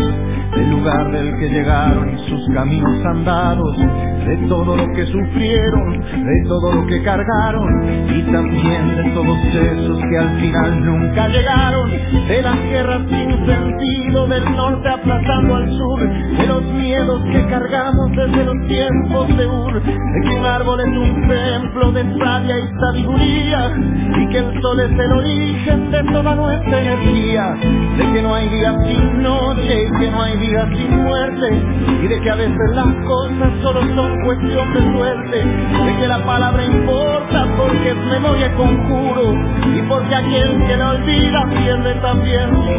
del 0.55 0.69
lugar 0.69 1.11
del 1.11 1.37
que 1.39 1.49
llegaron 1.49 2.09
y 2.09 2.29
sus 2.29 2.47
caminos 2.53 3.05
andados, 3.05 3.77
de 3.77 4.37
todo 4.47 4.75
lo 4.75 4.93
que 4.93 5.05
sufrieron, 5.05 6.01
de 6.01 6.47
todo 6.47 6.73
lo 6.73 6.85
que 6.87 7.01
cargaron 7.03 7.67
y 8.09 8.21
también 8.31 8.95
de 8.95 9.11
todos 9.11 9.37
esos 9.37 9.99
que 10.09 10.17
al 10.17 10.39
final 10.39 10.85
nunca 10.85 11.27
llegaron, 11.27 11.91
de 12.27 12.41
las 12.41 12.61
guerras 12.63 13.01
sin 13.09 13.45
sentido 13.45 14.27
del 14.27 14.43
norte 14.55 14.89
aplazando 14.89 15.55
al 15.55 15.71
sur, 15.71 15.99
de 15.99 16.47
los 16.47 16.63
miedos 16.73 17.21
que 17.31 17.45
cargamos 17.47 18.11
desde 18.11 18.43
los 18.43 18.67
tiempos 18.67 19.37
de 19.37 19.47
Ur, 19.47 19.81
de 19.83 20.21
que 20.21 20.35
un 20.35 20.45
árbol 20.45 20.79
es 20.81 20.97
un 20.97 21.27
templo 21.27 21.91
de 21.91 22.03
sabia 22.19 22.59
y 22.59 22.69
sabiduría 22.79 23.73
y 24.17 24.29
que 24.29 24.37
el 24.37 24.61
sol 24.61 24.79
es 24.79 24.91
el 24.91 25.11
origen 25.11 25.91
de 25.91 26.03
toda 26.11 26.35
nuestra 26.35 26.81
energía, 26.81 27.55
de 27.97 28.13
que 28.13 28.21
no 28.21 28.35
hay 28.35 28.49
día 28.49 28.75
sin 28.85 29.23
noche 29.23 29.87
y 29.87 29.99
que 29.99 30.11
no 30.11 30.21
hay 30.21 30.40
y 30.43 32.07
de 32.07 32.19
que 32.19 32.29
a 32.29 32.35
veces 32.35 32.71
las 32.73 32.95
cosas 33.05 33.49
solo 33.61 33.81
son 33.95 34.21
cuestión 34.25 34.73
de 34.73 34.97
suerte, 34.97 35.37
de 35.37 35.97
que 35.99 36.07
la 36.07 36.25
palabra 36.25 36.65
importa 36.65 37.47
porque 37.57 37.89
es 37.89 37.95
memoria 37.95 38.53
conjuro 38.55 39.33
y 39.75 39.81
porque 39.83 40.15
aquel 40.15 40.67
que 40.67 40.77
la 40.77 40.91
olvida 40.91 41.49
pierde 41.49 41.93
también 41.95 42.49
su 42.49 42.71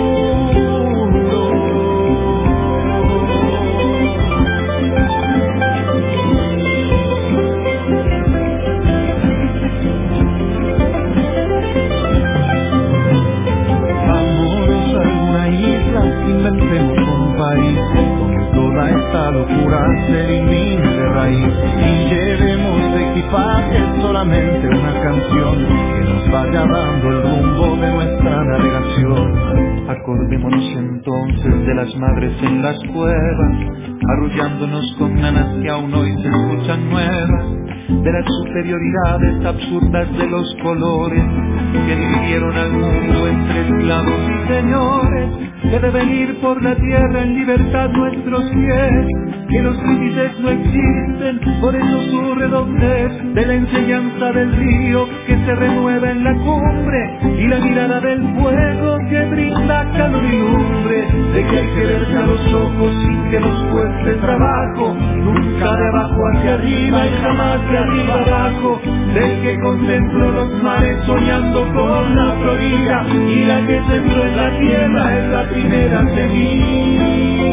locura 20.07 20.13
se 20.13 20.23
elimine 20.23 20.87
de 20.87 21.09
raíz 21.09 21.53
y 21.79 22.09
llevemos 22.09 22.93
de 22.93 23.11
equipaje 23.11 24.01
solamente 24.01 24.67
una 24.67 24.93
canción 25.01 25.67
que 25.67 26.01
nos 26.05 26.31
vaya 26.31 26.65
dando 26.65 27.09
el 27.09 27.26
Acordémonos 30.17 30.65
entonces 30.75 31.67
de 31.67 31.75
las 31.75 31.95
madres 31.95 32.33
en 32.41 32.63
las 32.63 32.75
cuevas, 32.91 33.53
arrullándonos 34.09 34.95
con 34.97 35.13
nanas 35.13 35.61
que 35.61 35.69
aún 35.69 35.93
hoy 35.93 36.11
se 36.23 36.27
escuchan 36.27 36.89
nuevas, 36.89 37.45
de 37.87 38.11
las 38.11 38.25
superioridades 38.25 39.45
absurdas 39.45 40.17
de 40.17 40.27
los 40.27 40.55
colores 40.63 41.23
que 41.85 41.95
dividieron 41.95 42.57
al 42.57 42.71
mundo 42.71 43.27
entre 43.27 43.61
esclavos 43.61 44.19
y 44.27 44.53
señores, 44.53 45.29
que 45.69 45.79
deben 45.79 46.09
ir 46.09 46.41
por 46.41 46.63
la 46.63 46.75
tierra 46.75 47.21
en 47.21 47.35
libertad 47.35 47.89
nuestros 47.89 48.43
pies, 48.49 49.07
que 49.49 49.61
los 49.61 49.77
límites 49.83 50.39
no 50.39 50.49
existen, 50.49 51.39
por 51.61 51.75
eso 51.75 52.01
su 52.09 52.35
redondez, 52.35 53.33
de 53.35 53.45
la 53.45 53.53
enseñanza 53.53 54.31
del 54.31 54.51
río 54.53 55.07
que 55.27 55.37
se 55.37 55.55
renueva 55.55 56.09
en 56.09 56.23
la 56.23 56.33
cumbre, 56.33 57.19
y 57.37 57.47
la 57.47 57.59
mirada 57.59 57.99
del 58.01 58.21
fuego 58.35 58.97
que 59.09 59.25
brinda 59.25 59.91
de 60.09 61.45
que 61.45 61.57
hay 61.57 61.67
que 61.67 61.85
verse 61.85 62.17
a 62.17 62.25
los 62.25 62.53
ojos 62.53 62.91
sin 63.01 63.29
que 63.29 63.39
nos 63.39 63.63
cueste 63.71 64.13
trabajo, 64.15 64.95
nunca 64.95 65.75
de 65.75 65.87
abajo 65.89 66.27
hacia 66.27 66.53
arriba 66.53 67.05
y 67.05 67.09
jamás 67.21 67.69
de 67.69 67.77
arriba 67.77 68.13
abajo, 68.25 68.81
del 69.13 69.41
que 69.41 69.59
contemplo 69.59 70.31
los 70.31 70.63
mares 70.63 70.97
soñando 71.05 71.61
con 71.73 72.15
la 72.15 72.31
Florida, 72.41 73.05
y 73.13 73.45
la 73.45 73.67
que 73.67 73.81
sembró 73.87 74.23
en 74.25 74.37
la 74.37 74.59
tierra 74.59 75.17
es 75.17 75.29
la 75.29 75.43
primera 75.49 75.99
semilla. 76.15 77.47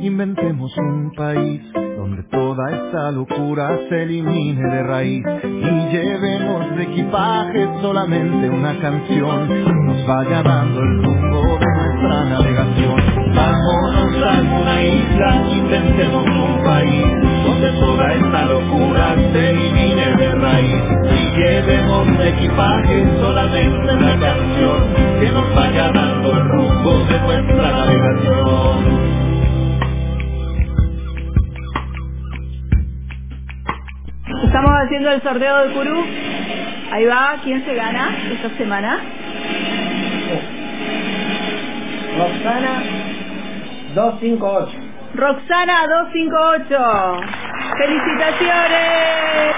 Inventemos 0.00 0.76
un 0.78 1.12
país 1.12 1.60
donde 1.96 2.22
toda 2.24 2.70
esta 2.70 3.10
locura 3.10 3.78
se 3.88 4.02
elimine 4.02 4.62
de 4.62 4.82
raíz 4.82 5.24
y 5.44 5.92
llevemos 5.92 6.76
de 6.76 6.82
equipaje 6.82 7.68
solamente 7.80 8.50
una 8.50 8.78
canción 8.80 9.48
que 9.48 9.72
nos 9.72 10.06
vaya 10.06 10.42
dando 10.42 10.80
el 10.80 11.02
rumbo 11.02 11.58
de 11.58 11.66
nuestra 11.66 12.24
navegación. 12.24 13.34
Vámonos 13.34 14.22
a 14.22 14.38
alguna 14.38 14.82
isla, 14.82 15.48
inventemos 15.52 16.24
un 16.24 16.64
país 16.64 17.06
donde 17.46 17.70
toda 17.80 18.12
esta 18.12 18.46
locura 18.46 19.14
se 19.32 19.50
elimine 19.50 20.16
de 20.16 20.34
raíz 20.34 20.82
y 21.04 21.40
llevemos 21.40 22.18
de 22.18 22.28
equipaje 22.28 23.06
solamente 23.20 23.94
una 23.94 24.20
canción 24.20 24.94
que 25.20 25.30
nos 25.30 25.54
vaya 25.54 25.90
dando 25.92 26.32
el 26.32 26.48
rumbo 26.48 27.04
de 27.06 27.20
nuestra 27.20 27.70
navegación. 27.72 28.45
Estamos 34.44 34.70
haciendo 34.84 35.10
el 35.10 35.22
sorteo 35.22 35.58
del 35.58 35.72
Curú. 35.72 36.04
Ahí 36.92 37.04
va, 37.06 37.36
¿quién 37.42 37.64
se 37.64 37.74
gana 37.74 38.16
esta 38.32 38.50
semana? 38.56 39.00
Roxana 42.18 42.82
258. 43.94 44.78
Roxana 45.14 45.86
258. 45.88 47.20
¡Felicitaciones! 47.78 49.56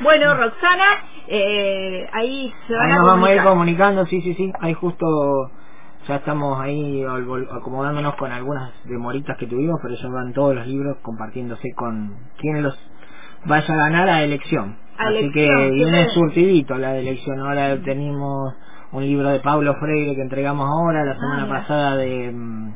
Bueno, 0.00 0.34
Roxana, 0.34 0.84
eh, 1.28 2.08
ahí 2.12 2.52
se 2.66 2.74
van 2.74 2.86
Ahí 2.86 2.92
a 2.92 2.96
nos 2.96 3.06
vamos 3.06 3.28
a 3.28 3.34
ir 3.34 3.42
comunicando, 3.42 4.06
sí, 4.06 4.20
sí, 4.22 4.34
sí. 4.34 4.52
Ahí 4.60 4.74
justo 4.74 5.50
ya 6.08 6.16
estamos 6.16 6.60
ahí 6.60 7.04
acomodándonos 7.52 8.14
con 8.16 8.32
algunas 8.32 8.72
demoritas 8.84 9.36
que 9.38 9.46
tuvimos, 9.46 9.78
pero 9.82 9.94
ya 9.94 10.08
van 10.08 10.32
todos 10.32 10.54
los 10.54 10.66
libros 10.66 10.96
compartiéndose 11.02 11.72
con 11.76 12.14
quien 12.38 12.62
los 12.62 12.74
vaya 13.46 13.74
a 13.74 13.76
ganar 13.76 14.08
a 14.08 14.22
elección. 14.22 14.76
A 14.98 15.04
Así 15.08 15.18
elección, 15.18 15.32
que 15.32 15.70
viene 15.72 15.90
bien. 15.98 16.10
surtidito 16.10 16.76
la 16.76 16.92
de 16.92 17.00
elección. 17.00 17.40
Ahora 17.40 17.76
tenemos 17.82 18.54
un 18.92 19.02
libro 19.04 19.28
de 19.28 19.40
Pablo 19.40 19.74
Freire 19.80 20.14
que 20.14 20.22
entregamos 20.22 20.66
ahora, 20.68 21.04
la 21.04 21.14
semana 21.14 21.44
mira. 21.44 21.58
pasada 21.60 21.96
de 21.96 22.32
mm, 22.32 22.72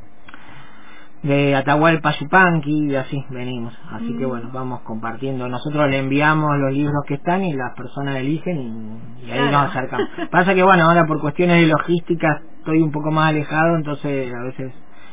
de 1.22 1.54
Atahualpa 1.56 2.12
Yupanqui 2.20 2.90
y 2.90 2.96
así 2.96 3.24
venimos. 3.30 3.72
Así 3.92 4.14
que 4.18 4.26
Mm. 4.26 4.28
bueno, 4.28 4.50
vamos 4.52 4.80
compartiendo. 4.82 5.48
Nosotros 5.48 5.88
le 5.88 5.98
enviamos 5.98 6.58
los 6.58 6.72
libros 6.72 7.02
que 7.06 7.14
están 7.14 7.42
y 7.44 7.52
las 7.54 7.74
personas 7.74 8.16
eligen 8.16 8.58
y, 8.60 9.26
y 9.26 9.30
ahí 9.30 9.38
Claro. 9.38 9.52
nos 9.52 9.70
acercamos. 9.70 10.06
Pasa 10.30 10.54
que 10.54 10.62
bueno, 10.62 10.84
ahora 10.84 11.06
por 11.06 11.20
cuestiones 11.20 11.62
de 11.62 11.66
logística 11.68 12.42
estoy 12.64 12.80
un 12.80 12.92
poco 12.92 13.10
más 13.10 13.30
alejado, 13.30 13.76
entonces 13.76 14.32
a 14.32 14.42
veces 14.44 14.72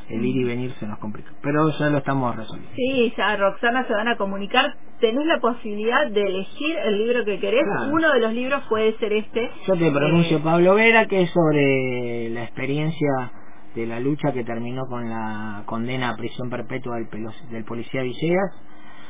el 0.10 0.26
ir 0.26 0.38
y 0.38 0.44
venir 0.44 0.72
se 0.80 0.88
nos 0.88 1.00
complica. 1.00 1.32
Pero 1.42 1.70
ya 1.78 1.90
lo 1.90 1.98
estamos 1.98 2.36
resolviendo. 2.36 2.76
Sí, 2.76 3.14
ya 3.18 3.36
Roxana 3.36 3.86
se 3.88 3.94
van 3.94 4.08
a 4.08 4.18
comunicar 4.18 4.74
tenés 5.02 5.26
la 5.26 5.40
posibilidad 5.40 6.10
de 6.12 6.22
elegir 6.22 6.78
el 6.78 6.98
libro 7.00 7.26
que 7.26 7.40
querés. 7.40 7.64
Uno 7.92 8.14
de 8.14 8.20
los 8.20 8.34
libros 8.34 8.62
puede 8.70 8.96
ser 9.00 9.12
este. 9.14 9.50
Yo 9.68 9.76
te 9.76 9.92
pronuncio 9.92 10.38
eh, 10.38 10.42
Pablo 10.44 10.76
Vera, 10.76 11.08
que 11.08 11.24
es 11.24 11.32
sobre 11.32 12.30
la 12.30 12.44
experiencia 12.44 13.32
de 13.76 13.88
la 13.88 14.00
lucha 14.00 14.32
que 14.32 14.44
terminó 14.44 14.86
con 14.86 15.10
la 15.10 15.64
condena 15.66 16.10
a 16.10 16.16
prisión 16.16 16.50
perpetua 16.50 16.98
del, 16.98 17.08
del 17.50 17.66
policía 17.66 18.04
Villegas. 18.04 18.52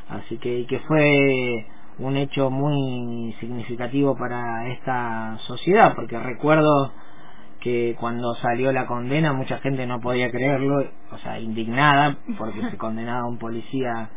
Así 0.10 0.38
que, 0.38 0.66
que 0.68 0.80
fue 0.80 1.66
un 2.00 2.18
hecho 2.18 2.50
muy 2.50 3.34
significativo 3.40 4.16
para 4.16 4.70
esta 4.70 5.38
sociedad, 5.40 5.94
porque 5.96 6.18
recuerdo 6.18 6.94
que 7.62 7.96
cuando 8.00 8.34
salió 8.36 8.72
la 8.74 8.88
condena 8.88 9.34
mucha 9.34 9.60
gente 9.60 9.86
no 9.88 10.02
podía 10.02 10.32
creerlo, 10.32 10.84
o 11.12 11.18
sea, 11.20 11.40
indignada 11.40 12.18
porque 12.38 12.62
se 12.70 12.78
condenaba 12.80 13.22
a 13.22 13.30
un 13.30 13.38
policía, 13.38 14.10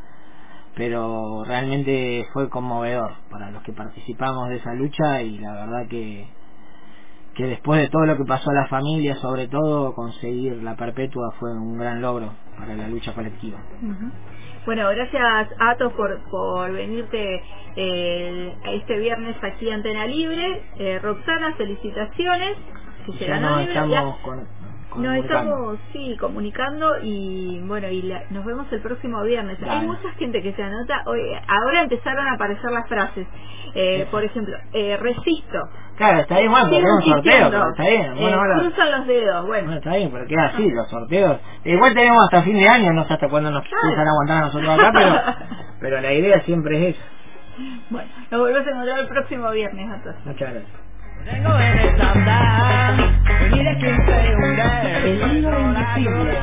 pero 0.75 1.45
realmente 1.45 2.27
fue 2.33 2.49
conmovedor 2.49 3.13
para 3.31 3.51
los 3.51 3.63
que 3.63 3.73
participamos 3.73 4.49
de 4.49 4.57
esa 4.57 4.75
lucha 4.75 5.23
y 5.23 5.39
la 5.39 5.53
verdad 5.53 5.89
que 5.89 6.27
que 7.35 7.47
después 7.47 7.81
de 7.81 7.89
todo 7.89 8.07
lo 8.07 8.17
que 8.17 8.25
pasó 8.25 8.51
a 8.51 8.55
la 8.55 8.67
familia, 8.69 9.17
sobre 9.17 9.49
todo 9.49 9.93
conseguir 9.95 10.63
la 10.63 10.77
perpetua 10.77 11.33
fue 11.39 11.53
un 11.53 11.77
gran 11.77 12.01
logro 12.01 12.33
para 12.57 12.75
la 12.75 12.89
lucha 12.89 13.13
colectiva. 13.13 13.59
Bueno, 14.65 14.89
gracias 14.89 15.49
Atos 15.59 15.93
por, 15.95 16.19
por 16.31 16.73
venirte 16.73 17.43
eh, 17.77 18.55
este 18.73 18.99
viernes 18.99 19.37
aquí 19.43 19.71
a 19.71 19.75
Antena 19.75 20.07
Libre. 20.07 20.63
Eh, 20.79 20.99
Roxana, 21.01 21.55
felicitaciones. 21.57 22.57
Ya 23.13 23.41
no 23.41 23.61
estamos 23.61 24.19
con, 24.19 24.47
nos 24.97 25.17
estamos, 25.17 25.79
sí, 25.93 26.17
comunicando 26.21 26.99
y 27.03 27.61
bueno, 27.67 27.89
y 27.91 28.15
nos 28.31 28.45
vemos 28.45 28.67
el 28.73 28.81
próximo 28.81 29.23
viernes. 29.23 29.59
Hay 29.69 29.87
mucha 29.87 30.11
gente 30.13 30.41
que 30.41 30.53
se 30.53 30.63
anota. 30.63 31.03
Hoy, 31.07 31.21
ahora 31.49 31.83
empezaron 31.83 32.27
a 32.27 32.35
aparecer 32.35 32.71
las 32.71 32.89
frases. 32.89 33.27
Eh, 33.75 34.07
por 34.11 34.23
ejemplo, 34.23 34.57
eh, 34.73 34.97
resisto. 34.97 35.59
Claro, 35.97 36.21
está 36.21 36.39
bien, 36.39 36.51
bueno, 36.51 36.69
porque 36.69 36.85
un 36.85 37.03
sorteo, 37.03 37.51
pero 37.51 37.71
está 37.71 37.89
bien. 37.89 38.15
Bueno, 38.15 38.37
eh, 38.37 38.61
cruzan 38.61 38.91
los 38.93 39.07
dedos, 39.07 39.47
bueno. 39.47 39.65
bueno. 39.65 39.79
Está 39.79 39.97
bien, 39.97 40.11
pero 40.13 40.27
queda 40.27 40.45
así, 40.47 40.71
los 40.71 40.89
sorteos. 40.89 41.41
Igual 41.65 41.95
tenemos 41.95 42.25
hasta 42.25 42.43
fin 42.43 42.57
de 42.57 42.69
año, 42.69 42.93
no 42.93 43.05
sé 43.05 43.15
hasta 43.15 43.29
cuándo 43.29 43.51
nos 43.51 43.65
empiezan 43.65 44.07
a 44.07 44.11
aguantar 44.11 44.37
a 44.37 44.47
nosotros 44.47 44.71
acá, 44.79 44.93
pero, 44.95 45.49
pero 45.81 46.01
la 46.01 46.13
idea 46.13 46.41
siempre 46.43 46.91
es 46.91 46.97
esa. 46.97 47.05
Bueno, 47.91 48.09
nos 48.31 48.41
volvemos 48.41 48.67
a 48.67 48.71
encontrar 48.71 48.99
el 49.01 49.09
próximo 49.09 49.51
viernes, 49.51 49.91
a 49.91 50.03
todos. 50.03 50.17
Muchas 50.25 50.53
gracias. 50.53 50.84
Hunde, 54.37 54.99
el 55.05 55.39
hilo 55.39 55.59
invisible. 55.61 56.39